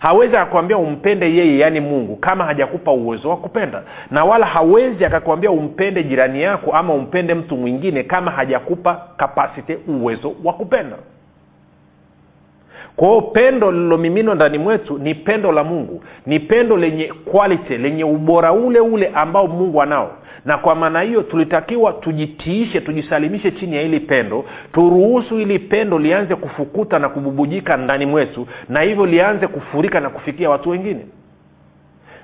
hawezi 0.00 0.36
akakwambia 0.36 0.78
umpende 0.78 1.34
yeye 1.34 1.58
yaani 1.58 1.80
mungu 1.80 2.16
kama 2.16 2.44
hajakupa 2.44 2.92
uwezo 2.92 3.28
wa 3.30 3.36
kupenda. 3.36 3.82
Na 4.10 4.24
wala 4.24 4.46
hawezi 4.46 5.04
akakwambia 5.04 5.50
umpende 5.50 6.02
jirani 6.02 6.42
yako 6.42 6.72
ama 6.72 6.94
umpende 6.94 7.34
mtu 7.34 7.56
mwingine 7.56 8.02
kama 8.02 8.30
hajakupa 8.30 9.02
kapasiti 9.16 9.76
uwezo 9.88 10.32
wa 10.44 10.52
kupenda 10.52 10.96
kwa 12.96 13.08
hiyo 13.08 13.20
pendo 13.20 13.72
lililomiminwa 13.72 14.34
ndani 14.34 14.58
mwetu 14.58 14.98
ni 14.98 15.14
pendo 15.14 15.52
la 15.52 15.64
mungu 15.64 16.02
ni 16.26 16.40
pendo 16.40 16.76
lenye 16.76 17.04
quality 17.32 17.78
lenye 17.78 18.04
ubora 18.04 18.52
ule 18.52 18.80
ule 18.80 19.10
ambao 19.14 19.46
mungu 19.46 19.82
anao. 19.82 20.10
Na 20.44 20.58
kwa 20.58 20.74
maana 20.74 21.00
hiyo 21.00 21.22
tulitakiwa 21.22 21.92
tujitiishe 21.92 22.80
tujisalimishe 22.80 23.50
chini 23.50 23.76
ya 23.76 23.82
hili 23.82 24.00
pendo 24.00 24.44
turuhusu 24.72 25.36
hili 25.36 25.58
pendo 25.58 25.98
lianze 25.98 26.34
kufukuta 26.34 26.98
na 26.98 27.08
kububujika 27.08 27.76
ndani 27.76 28.06
mwetu 28.06 28.46
na 28.68 28.80
hivyo 28.80 29.06
lianze 29.06 29.46
kufurika 29.46 30.00
na 30.00 30.10
kufikia 30.10 30.50
watu 30.50 30.70
wengine. 30.70 31.06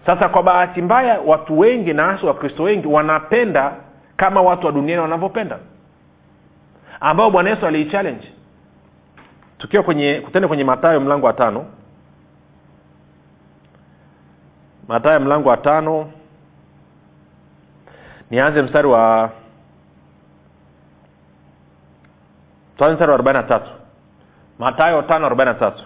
Sasa 0.06 0.28
kwa 0.28 0.42
bahati 0.42 0.82
mbaya 0.82 1.20
watu 1.26 1.58
wengi 1.58 1.92
na 1.92 2.04
hasa 2.04 2.26
wakristo 2.26 2.62
wengi 2.62 2.86
wanapenda 2.88 3.72
kama 4.16 4.42
watu 4.42 4.66
wa 4.66 4.72
duniani 4.72 5.02
wanavyopenda 5.02 5.58
ambao 7.00 7.30
bwana 7.30 7.50
yesu 7.50 7.66
aliichallenge 7.66 8.28
tukiwa 9.58 9.82
kwenye 9.82 10.20
kutende 10.24 10.48
kwenye 10.48 10.64
matayo 10.64 11.00
mlango 11.00 11.26
wa 11.26 11.32
tano. 11.32 11.66
Matayo 14.88 15.20
mlango 15.20 15.48
wa 15.48 15.56
tano. 15.56 16.10
Nianze 18.30 18.62
mstari 18.62 18.88
wa 18.88 19.30
tuanze 22.76 22.94
mstari 22.94 23.10
wa 23.10 23.14
arobaini 23.14 23.40
na 23.40 23.48
tatu. 23.48 23.70
Matayo 24.58 25.02
tano 25.02 25.26
arobaini 25.26 25.52
na 25.52 25.58
tatu. 25.58 25.84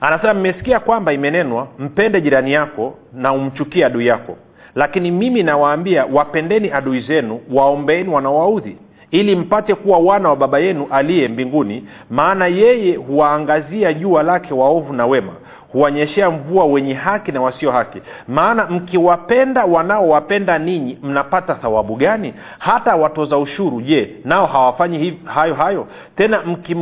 Anasema 0.00 0.34
mmesikia 0.34 0.80
kwamba 0.80 1.12
imenenwa 1.12 1.68
mpende 1.78 2.20
jirani 2.20 2.52
yako 2.52 2.98
na 3.12 3.32
umchukie 3.32 3.84
adui 3.86 4.06
yako. 4.06 4.36
Lakini 4.74 5.10
mimi 5.10 5.42
nawaambia 5.42 6.06
wapendeni 6.06 6.70
adui 6.72 7.00
zenu 7.00 7.40
waombeeni 7.50 8.08
wanawaudhi 8.08 8.78
ili 9.20 9.36
mpate 9.36 9.74
kuwa 9.74 9.98
wana 9.98 10.28
wa 10.28 10.36
baba 10.36 10.58
yenu 10.58 10.86
aliye 10.90 11.28
mbinguni 11.28 11.84
maana 12.10 12.46
yeye 12.46 12.96
huwaangazia 12.96 13.92
jua 13.92 14.22
lake 14.22 14.54
waovu 14.54 14.92
na 14.92 15.06
wema 15.06 15.32
huwanyeshea 15.72 16.30
mvua 16.30 16.64
wenye 16.64 16.94
haki 16.94 17.32
na 17.32 17.40
wasio 17.42 17.70
haki. 17.70 18.02
Maana 18.28 18.66
mkiwapenda 18.66 19.64
wanaowapenda 19.64 20.58
ninyi 20.58 20.98
mnapata 21.02 21.54
thawabu 21.54 21.96
gani? 21.96 22.34
Hata 22.58 22.96
watoza 22.96 23.38
ushuru 23.38 23.80
je 23.80 24.10
nao 24.24 24.46
hawafanyi 24.46 24.98
hiv, 24.98 25.14
hayo 25.24 25.54
hayo? 25.54 25.86
Tena 26.16 26.42
mki, 26.46 26.76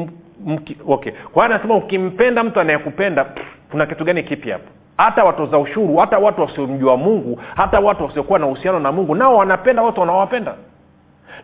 mki 0.46 0.76
okay. 0.88 1.12
Kwa 1.32 1.44
anasema 1.44 1.76
ukimpenda 1.76 2.44
mtu 2.44 2.60
anayekupenda 2.60 3.26
kuna 3.70 3.86
kitu 3.86 4.04
gani 4.04 4.22
kipi 4.22 4.50
hapo? 4.50 4.64
Hata 4.96 5.24
watoza 5.24 5.58
ushuru 5.58 5.96
hata 5.96 6.18
watu 6.18 6.40
wasiomjua 6.40 6.96
mungu 6.96 7.40
hata 7.56 7.80
watu 7.80 8.04
wasiokuwa 8.04 8.38
na 8.38 8.46
uhusiano 8.46 8.80
na 8.80 8.92
mungu 8.92 9.14
nao 9.14 9.36
wanapenda 9.36 9.82
watu 9.82 10.00
wanaowapenda 10.00 10.54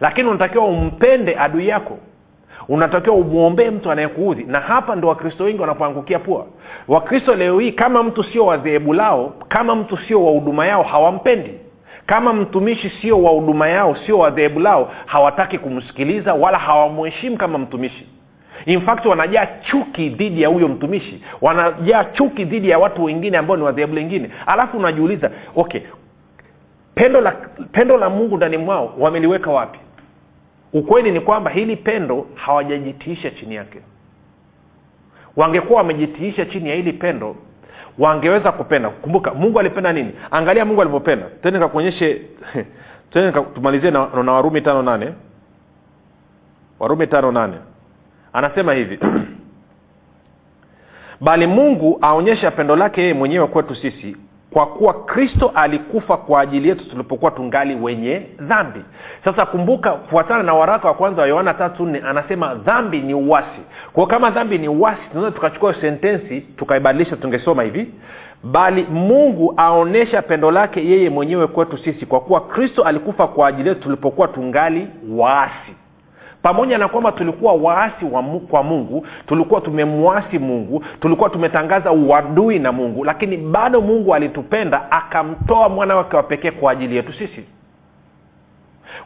lakini 0.01 0.29
unatakiwa 0.29 0.65
umpende 0.65 1.37
adui 1.39 1.69
yako. 1.69 1.99
Unatakiwa 2.69 3.17
umwombee 3.17 3.71
mtu 3.71 3.91
anayekuudhi. 3.91 4.45
Na 4.45 4.61
hapa 4.61 4.97
ndo 4.97 5.09
wakristo 5.09 5.45
wengi 5.45 5.61
wanapoangukia 5.61 6.19
pua. 6.19 6.47
Wakristo 6.89 7.35
leo 7.35 7.59
hii 7.59 7.73
kama 7.73 8.03
mtu 8.03 8.25
sio 8.25 8.47
wa 8.47 8.57
lao 8.95 9.33
kama 9.49 9.75
mtu 9.75 9.97
sio 9.97 10.25
wa 10.25 10.33
huduma 10.33 10.67
yao 10.67 10.83
hawampendi. 10.83 11.55
Kama 12.07 12.33
mtumishi 12.33 12.91
sio 12.91 13.23
wa 13.23 13.31
huduma 13.31 13.69
yao 13.69 13.97
sio 14.07 14.19
wa 14.19 14.31
dhehebu 14.31 14.61
lao 14.61 14.91
hawataki 15.07 15.59
kumsikiliza 15.59 16.35
wala 16.35 16.59
hawamheshimu 16.59 17.37
kama 17.37 17.59
mtumishi. 17.59 18.07
In 18.67 18.81
fact 18.81 19.07
wanajaa 19.07 19.47
chuki 19.47 20.09
dhidi 20.09 20.43
ya 20.43 20.49
huyo 20.49 20.69
mtumishi. 20.69 21.23
Wanajaa 21.41 22.05
chuki 22.05 22.45
dhidi 22.45 22.69
ya 22.71 22.79
watu 22.79 23.05
wengine 23.05 23.39
ambao 23.39 23.57
ni 23.57 23.63
wadhehebu 23.63 23.95
lingine. 23.95 24.31
Alafu 24.47 24.77
unajiuliza 24.79 25.31
okay 25.57 25.81
pendo 26.95 27.21
la 27.21 27.33
pendo 27.73 27.97
la 27.99 28.11
mungu 28.11 28.37
ndani 28.37 28.57
mwao 28.57 28.95
wameliweka 28.99 29.51
wapi 29.51 29.79
ukweli 30.73 31.11
ni 31.11 31.21
kwamba 31.21 31.51
hili 31.51 31.77
pendo 31.77 32.27
hawajajitiisha 32.35 33.31
chini 33.31 33.55
yake. 33.55 33.81
Wangekuwa 35.37 35.79
wamejitiisha 35.79 36.47
chini 36.47 36.69
ya 36.69 36.75
hili 36.75 36.93
pendo 36.93 37.37
wangeweza 37.99 38.53
kupenda. 38.53 38.91
Kumbuka 38.91 39.35
mungu 39.35 39.61
alipenda 39.61 39.93
nini? 39.93 40.13
Angalia 40.31 40.65
mungu 40.65 40.81
alivyopenda. 40.81 41.27
Tende 41.43 41.59
kakuonyeshe 41.59 42.23
tende 43.13 43.41
tumalizie 43.55 43.91
na, 43.91 44.23
na 44.23 44.33
warumi 44.33 44.61
tano 44.61 44.83
nane. 44.83 45.13
Warumi 46.79 47.07
tano 47.07 47.33
nane. 47.33 47.57
Anasema 48.33 48.73
hivi 48.75 48.99
bali 51.21 51.47
mungu 51.47 51.99
aonyesha 52.03 52.51
pendo 52.51 52.77
lake 52.77 53.01
yeye 53.01 53.15
mwenyewe 53.15 53.47
kwetu 53.47 53.75
sisi 53.75 54.17
kwa 54.53 54.67
kuwa 54.67 54.95
kristo 54.95 55.53
alikufa 55.55 56.17
kwa 56.17 56.41
ajili 56.41 56.69
yetu 56.69 56.91
tulipokuwa 56.91 57.31
tungali 57.31 57.75
wenye 57.75 58.23
dhambi. 58.41 58.81
Sasa 59.25 59.47
kumbuka 59.47 59.91
kufuatana 59.91 60.43
na 60.43 60.55
waraka 60.55 60.89
wa 60.89 60.95
kwanza 60.95 61.23
wa 61.23 61.29
yohana 61.29 61.55
tatu 61.55 61.87
nne 61.87 62.03
anasema 62.07 62.55
dhambi 62.55 62.99
ni 63.01 63.15
uwasi 63.15 63.61
kwao 63.93 64.07
kama 64.07 64.31
dhambi 64.31 64.59
ni 64.59 64.69
uwasi 64.69 65.01
tunaweza 65.13 65.35
tukachukua 65.37 65.75
sentensi 65.75 66.41
tukaibadilisha 66.41 67.17
tungesoma 67.17 67.63
hivi. 67.63 67.95
Bali 68.45 68.87
mungu 68.91 69.55
aonyesha 69.57 70.23
pendo 70.23 70.51
lake 70.51 70.87
yeye 70.87 71.11
mwenyewe 71.11 71.47
kwetu 71.47 71.79
sisi 71.79 72.07
kwa 72.07 72.21
kuwa 72.21 72.41
kristo 72.41 72.83
alikufa 72.83 73.27
kwa 73.27 73.49
ajili 73.49 73.69
yetu 73.69 73.81
tulipokuwa 73.81 74.29
tungali 74.29 74.89
waasi 75.11 75.75
pamoja 76.43 76.79
na 76.79 76.89
kwamba 76.89 77.13
tulikuwa 77.13 77.53
waasi 77.53 78.05
wa 78.13 78.23
mu, 78.23 78.41
kwa 78.41 78.63
mungu 78.63 79.07
tulikuwa 79.27 79.61
tumemwasi 79.61 80.39
mungu 80.39 80.85
tulikuwa 81.01 81.31
tumetangaza 81.31 81.93
uadui 81.93 82.59
na 82.59 82.73
mungu 82.73 83.05
lakini 83.05 83.37
bado 83.37 83.81
mungu 83.81 84.15
alitupenda 84.15 84.91
akamtoa 84.93 85.69
mwana 85.69 85.97
wake 85.97 86.17
wa 86.17 86.23
pekee 86.23 86.51
kwa 86.51 86.73
ajili 86.73 86.97
yetu 86.97 87.13
sisi. 87.13 87.45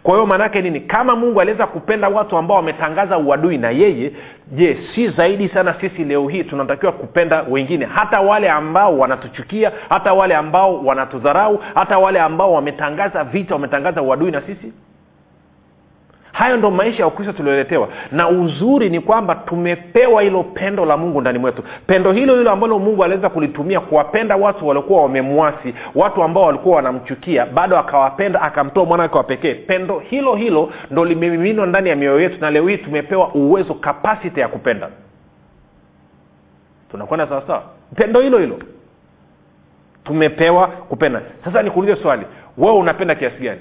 Kwa 0.03 0.15
hiyo 0.15 0.27
maanaake 0.27 0.63
nini? 0.63 0.81
Kama 0.81 1.17
mungu 1.17 1.41
aliweza 1.41 1.67
kupenda 1.67 2.09
watu 2.09 2.37
ambao 2.37 2.57
wametangaza 2.57 3.19
uadui 3.19 3.59
na 3.59 3.71
yeye 3.71 4.13
je 4.53 4.79
si 4.95 5.09
zaidi 5.09 5.49
sana 5.49 5.75
sisi 5.81 6.05
leo 6.05 6.29
hii 6.29 6.45
tunatakiwa 6.45 6.93
kupenda 6.93 7.45
wengine? 7.51 7.85
Hata 7.85 8.21
wale 8.21 8.51
ambao 8.51 8.99
wanatuchukia 8.99 9.73
hata 9.89 10.13
wale 10.13 10.37
ambao 10.37 10.85
wanatudharau 10.85 11.61
hata 11.75 11.99
wale 11.99 12.21
ambao 12.21 12.53
wametangaza 12.53 13.25
vita 13.25 13.55
wametangaza 13.55 14.03
uadui 14.03 14.31
na 14.31 14.41
sisi 14.43 14.73
hayo 16.35 16.57
ndo 16.57 16.71
maisha 16.71 16.99
ya 17.03 17.07
ukristo 17.07 17.33
tulioletewa. 17.33 17.89
Na 18.13 18.29
uzuri 18.29 18.91
ni 18.91 19.01
kwamba 19.01 19.35
tumepewa 19.35 20.23
hilo 20.23 20.43
pendo 20.43 20.85
la 20.85 20.97
mungu 20.97 21.21
ndani 21.21 21.39
mwetu. 21.39 21.63
Pendo 21.87 22.13
hilo 22.13 22.37
hilo 22.37 22.51
ambalo 22.51 22.79
mungu 22.79 23.05
aliweza 23.05 23.29
kulitumia 23.31 23.81
kuwapenda 23.81 24.37
watu 24.37 24.69
waliokuwa 24.69 25.03
wamemwasi 25.03 25.75
watu 25.95 26.23
ambao 26.23 26.45
walikuwa 26.45 26.77
wanamchukia 26.77 27.47
bado 27.47 27.79
akawapenda 27.79 28.43
akamtoa 28.43 28.85
mwanawake 28.85 29.17
wa 29.17 29.25
pekee. 29.25 29.55
Pendo 29.55 29.99
hilo 29.99 30.35
hilo 30.35 30.73
ndo 30.91 31.05
limemiminwa 31.05 31.67
ndani 31.67 31.89
ya 31.89 31.97
mioyo 31.97 32.21
yetu 32.21 32.41
na 32.41 32.51
leo 32.51 32.69
hii 32.69 32.77
tumepewa 32.77 33.29
uwezo 33.35 33.75
kapasiti 33.75 34.41
ya 34.41 34.49
kupenda. 34.49 34.89
Tunakwenda 36.91 37.27
sawasawa 37.27 37.63
pendo 37.97 38.21
hilo 38.21 38.39
hilo. 38.39 38.59
Tumepewa 40.05 40.67
kupenda. 40.67 41.23
Sasa 41.45 41.63
nikuulize 41.63 42.03
swali. 42.03 42.27
Wewe 42.59 42.77
unapenda 42.77 43.15
kiasi 43.15 43.37
gani 43.43 43.61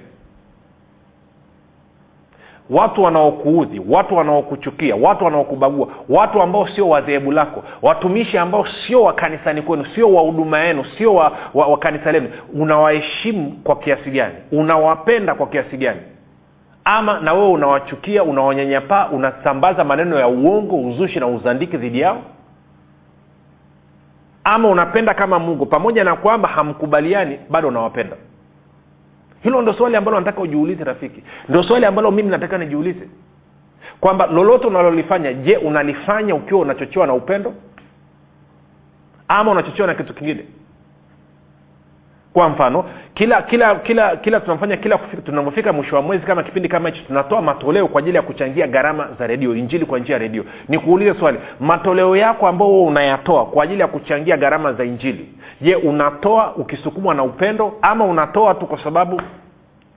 watu 2.73 3.03
wanaokuudhi 3.03 3.81
watu 3.89 4.15
wanaokuchukia 4.15 4.95
watu 4.95 5.25
wanaokubagua 5.25 5.87
watu 6.09 6.41
ambao 6.41 6.67
sio 6.67 6.89
wadhehebu 6.89 7.31
lako 7.31 7.63
watumishi 7.81 8.37
ambao 8.37 8.65
sio 8.87 9.03
wa 9.03 9.13
kanisani 9.13 9.61
kwenu 9.61 9.85
sio 9.95 10.13
wa 10.13 10.21
huduma 10.21 10.59
yenu 10.59 10.85
sio 10.97 11.13
wa, 11.15 11.31
wa, 11.53 11.67
wa 11.67 11.77
kanisa 11.77 12.11
lenu 12.11 12.29
unawaheshimu 12.53 13.51
kwa 13.63 13.75
kiasi 13.75 14.11
gani? 14.11 14.33
Unawapenda 14.51 15.35
kwa 15.35 15.47
kiasi 15.47 15.77
gani? 15.77 15.99
Ama 16.85 17.19
na 17.19 17.33
wewe 17.33 17.47
unawachukia 17.49 18.23
unawanyanyapaa 18.23 19.07
unasambaza 19.09 19.83
maneno 19.83 20.19
ya 20.19 20.27
uongo 20.27 20.75
uzushi 20.75 21.19
na 21.19 21.27
uzandiki 21.27 21.77
dhidi 21.77 21.99
yao? 21.99 22.21
Ama 24.43 24.69
unapenda 24.69 25.13
kama 25.13 25.39
mungu? 25.39 25.65
Pamoja 25.65 26.03
na 26.03 26.15
kwamba 26.15 26.49
hamkubaliani 26.49 27.39
bado 27.49 27.67
unawapenda 27.67 28.15
hilo 29.43 29.61
ndo 29.61 29.73
swali 29.73 29.95
ambalo 29.95 30.19
nataka 30.19 30.41
ujiulize 30.41 30.83
rafiki. 30.83 31.23
Ndo 31.49 31.63
swali 31.63 31.85
ambalo 31.85 32.11
mimi 32.11 32.29
nataka 32.29 32.57
nijiulize. 32.57 33.07
Kwamba 33.99 34.27
lolote 34.27 34.67
unalolifanya 34.67 35.33
je 35.33 35.57
unalifanya 35.57 36.35
ukiwa 36.35 36.61
unachochewa 36.61 37.07
na 37.07 37.13
upendo? 37.13 37.53
Ama 39.27 39.51
unachochewa 39.51 39.87
na 39.87 39.93
kitu 39.95 40.13
kingine 40.13 40.45
kwa 42.33 42.49
mfano 42.49 42.85
kila 43.13 43.41
kila 43.41 43.75
kila 43.75 44.15
kila 44.17 44.39
tunafanya 44.39 44.77
kila 44.77 44.97
tunavyofika 45.25 45.73
mwisho 45.73 45.95
wa 45.95 46.01
mwezi 46.01 46.25
kama 46.25 46.43
kipindi 46.43 46.69
kama 46.69 46.89
hichi 46.89 47.01
tunatoa 47.07 47.41
matoleo 47.41 47.87
kwa 47.87 47.99
ajili 47.99 48.15
ya 48.15 48.21
kuchangia 48.21 48.67
gharama 48.67 49.07
za 49.19 49.27
redio 49.27 49.55
injili 49.55 49.85
kwa 49.85 49.99
njia 49.99 50.13
ya 50.15 50.19
redio. 50.19 50.45
Nikuulize 50.69 51.13
swali 51.19 51.37
matoleo 51.59 52.15
yako 52.15 52.47
ambao 52.47 52.67
huo 52.67 52.85
unayatoa 52.85 53.45
kwa 53.45 53.63
ajili 53.63 53.79
ya 53.81 53.87
kuchangia 53.87 54.37
gharama 54.37 54.73
za 54.73 54.83
injili 54.83 55.29
je 55.61 55.75
unatoa 55.75 56.55
ukisukumwa 56.55 57.15
na 57.15 57.23
upendo 57.23 57.73
ama 57.81 58.05
unatoa 58.05 58.53
tu 58.53 58.65
kwa 58.67 58.83
sababu 58.83 59.21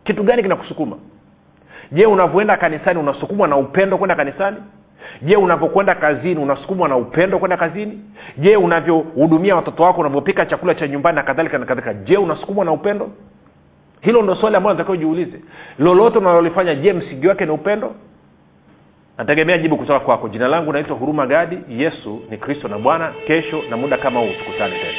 kitu 0.05 0.23
gani 0.23 0.43
kinakusukuma? 0.43 0.97
Je 1.93 2.07
unavyoenda 2.07 2.57
kanisani 2.57 2.99
unasukumwa 2.99 3.49
na 3.49 3.57
upendo 3.57 3.99
kwenda 3.99 4.15
kanisani 4.15 4.57
je 5.23 5.37
unavyokwenda 5.37 5.95
kazini 5.95 6.41
unasukumwa 6.41 6.89
na 6.89 6.97
upendo 6.97 7.39
kwenda 7.39 7.57
kazini? 7.57 8.01
Je 8.39 8.57
unavyohudumia 8.57 9.57
watoto 9.57 9.83
wako 9.83 10.01
unavyopika 10.01 10.47
chakula 10.47 10.75
cha 10.75 10.89
nyumbani 10.89 11.17
na 11.17 11.23
kadhalika 11.23 11.59
na 11.59 11.67
kadhalika? 11.67 11.95
Je 11.95 12.17
unasukumwa 12.17 12.65
na 12.65 12.73
upendo? 12.73 13.11
Hilo 14.01 14.23
ndo 14.23 14.35
swali 14.35 14.57
ambalo 14.57 14.75
natakiwa 14.75 14.95
ujiulize. 14.97 15.41
Lolote 15.79 16.19
unalolifanya 16.19 16.75
je 16.75 16.93
msingi 16.93 17.29
wake 17.29 17.45
ni 17.45 17.51
upendo? 17.51 17.95
Nategemea 19.19 19.59
jibu 19.59 19.77
kutoka 19.77 20.01
kwako. 20.01 20.29
Jina 20.29 20.49
langu 20.49 20.73
naitwa 20.73 20.97
huruma 20.97 21.27
gadi. 21.27 21.59
Yesu 21.69 22.23
ni 22.31 22.37
kristo 22.39 22.69
na 22.69 22.79
bwana. 22.79 23.13
Kesho 23.27 23.63
na 23.71 23.77
muda 23.77 23.97
kama 23.97 24.21
huu 24.21 24.31
tukutane 24.39 24.79
tena 24.79 24.99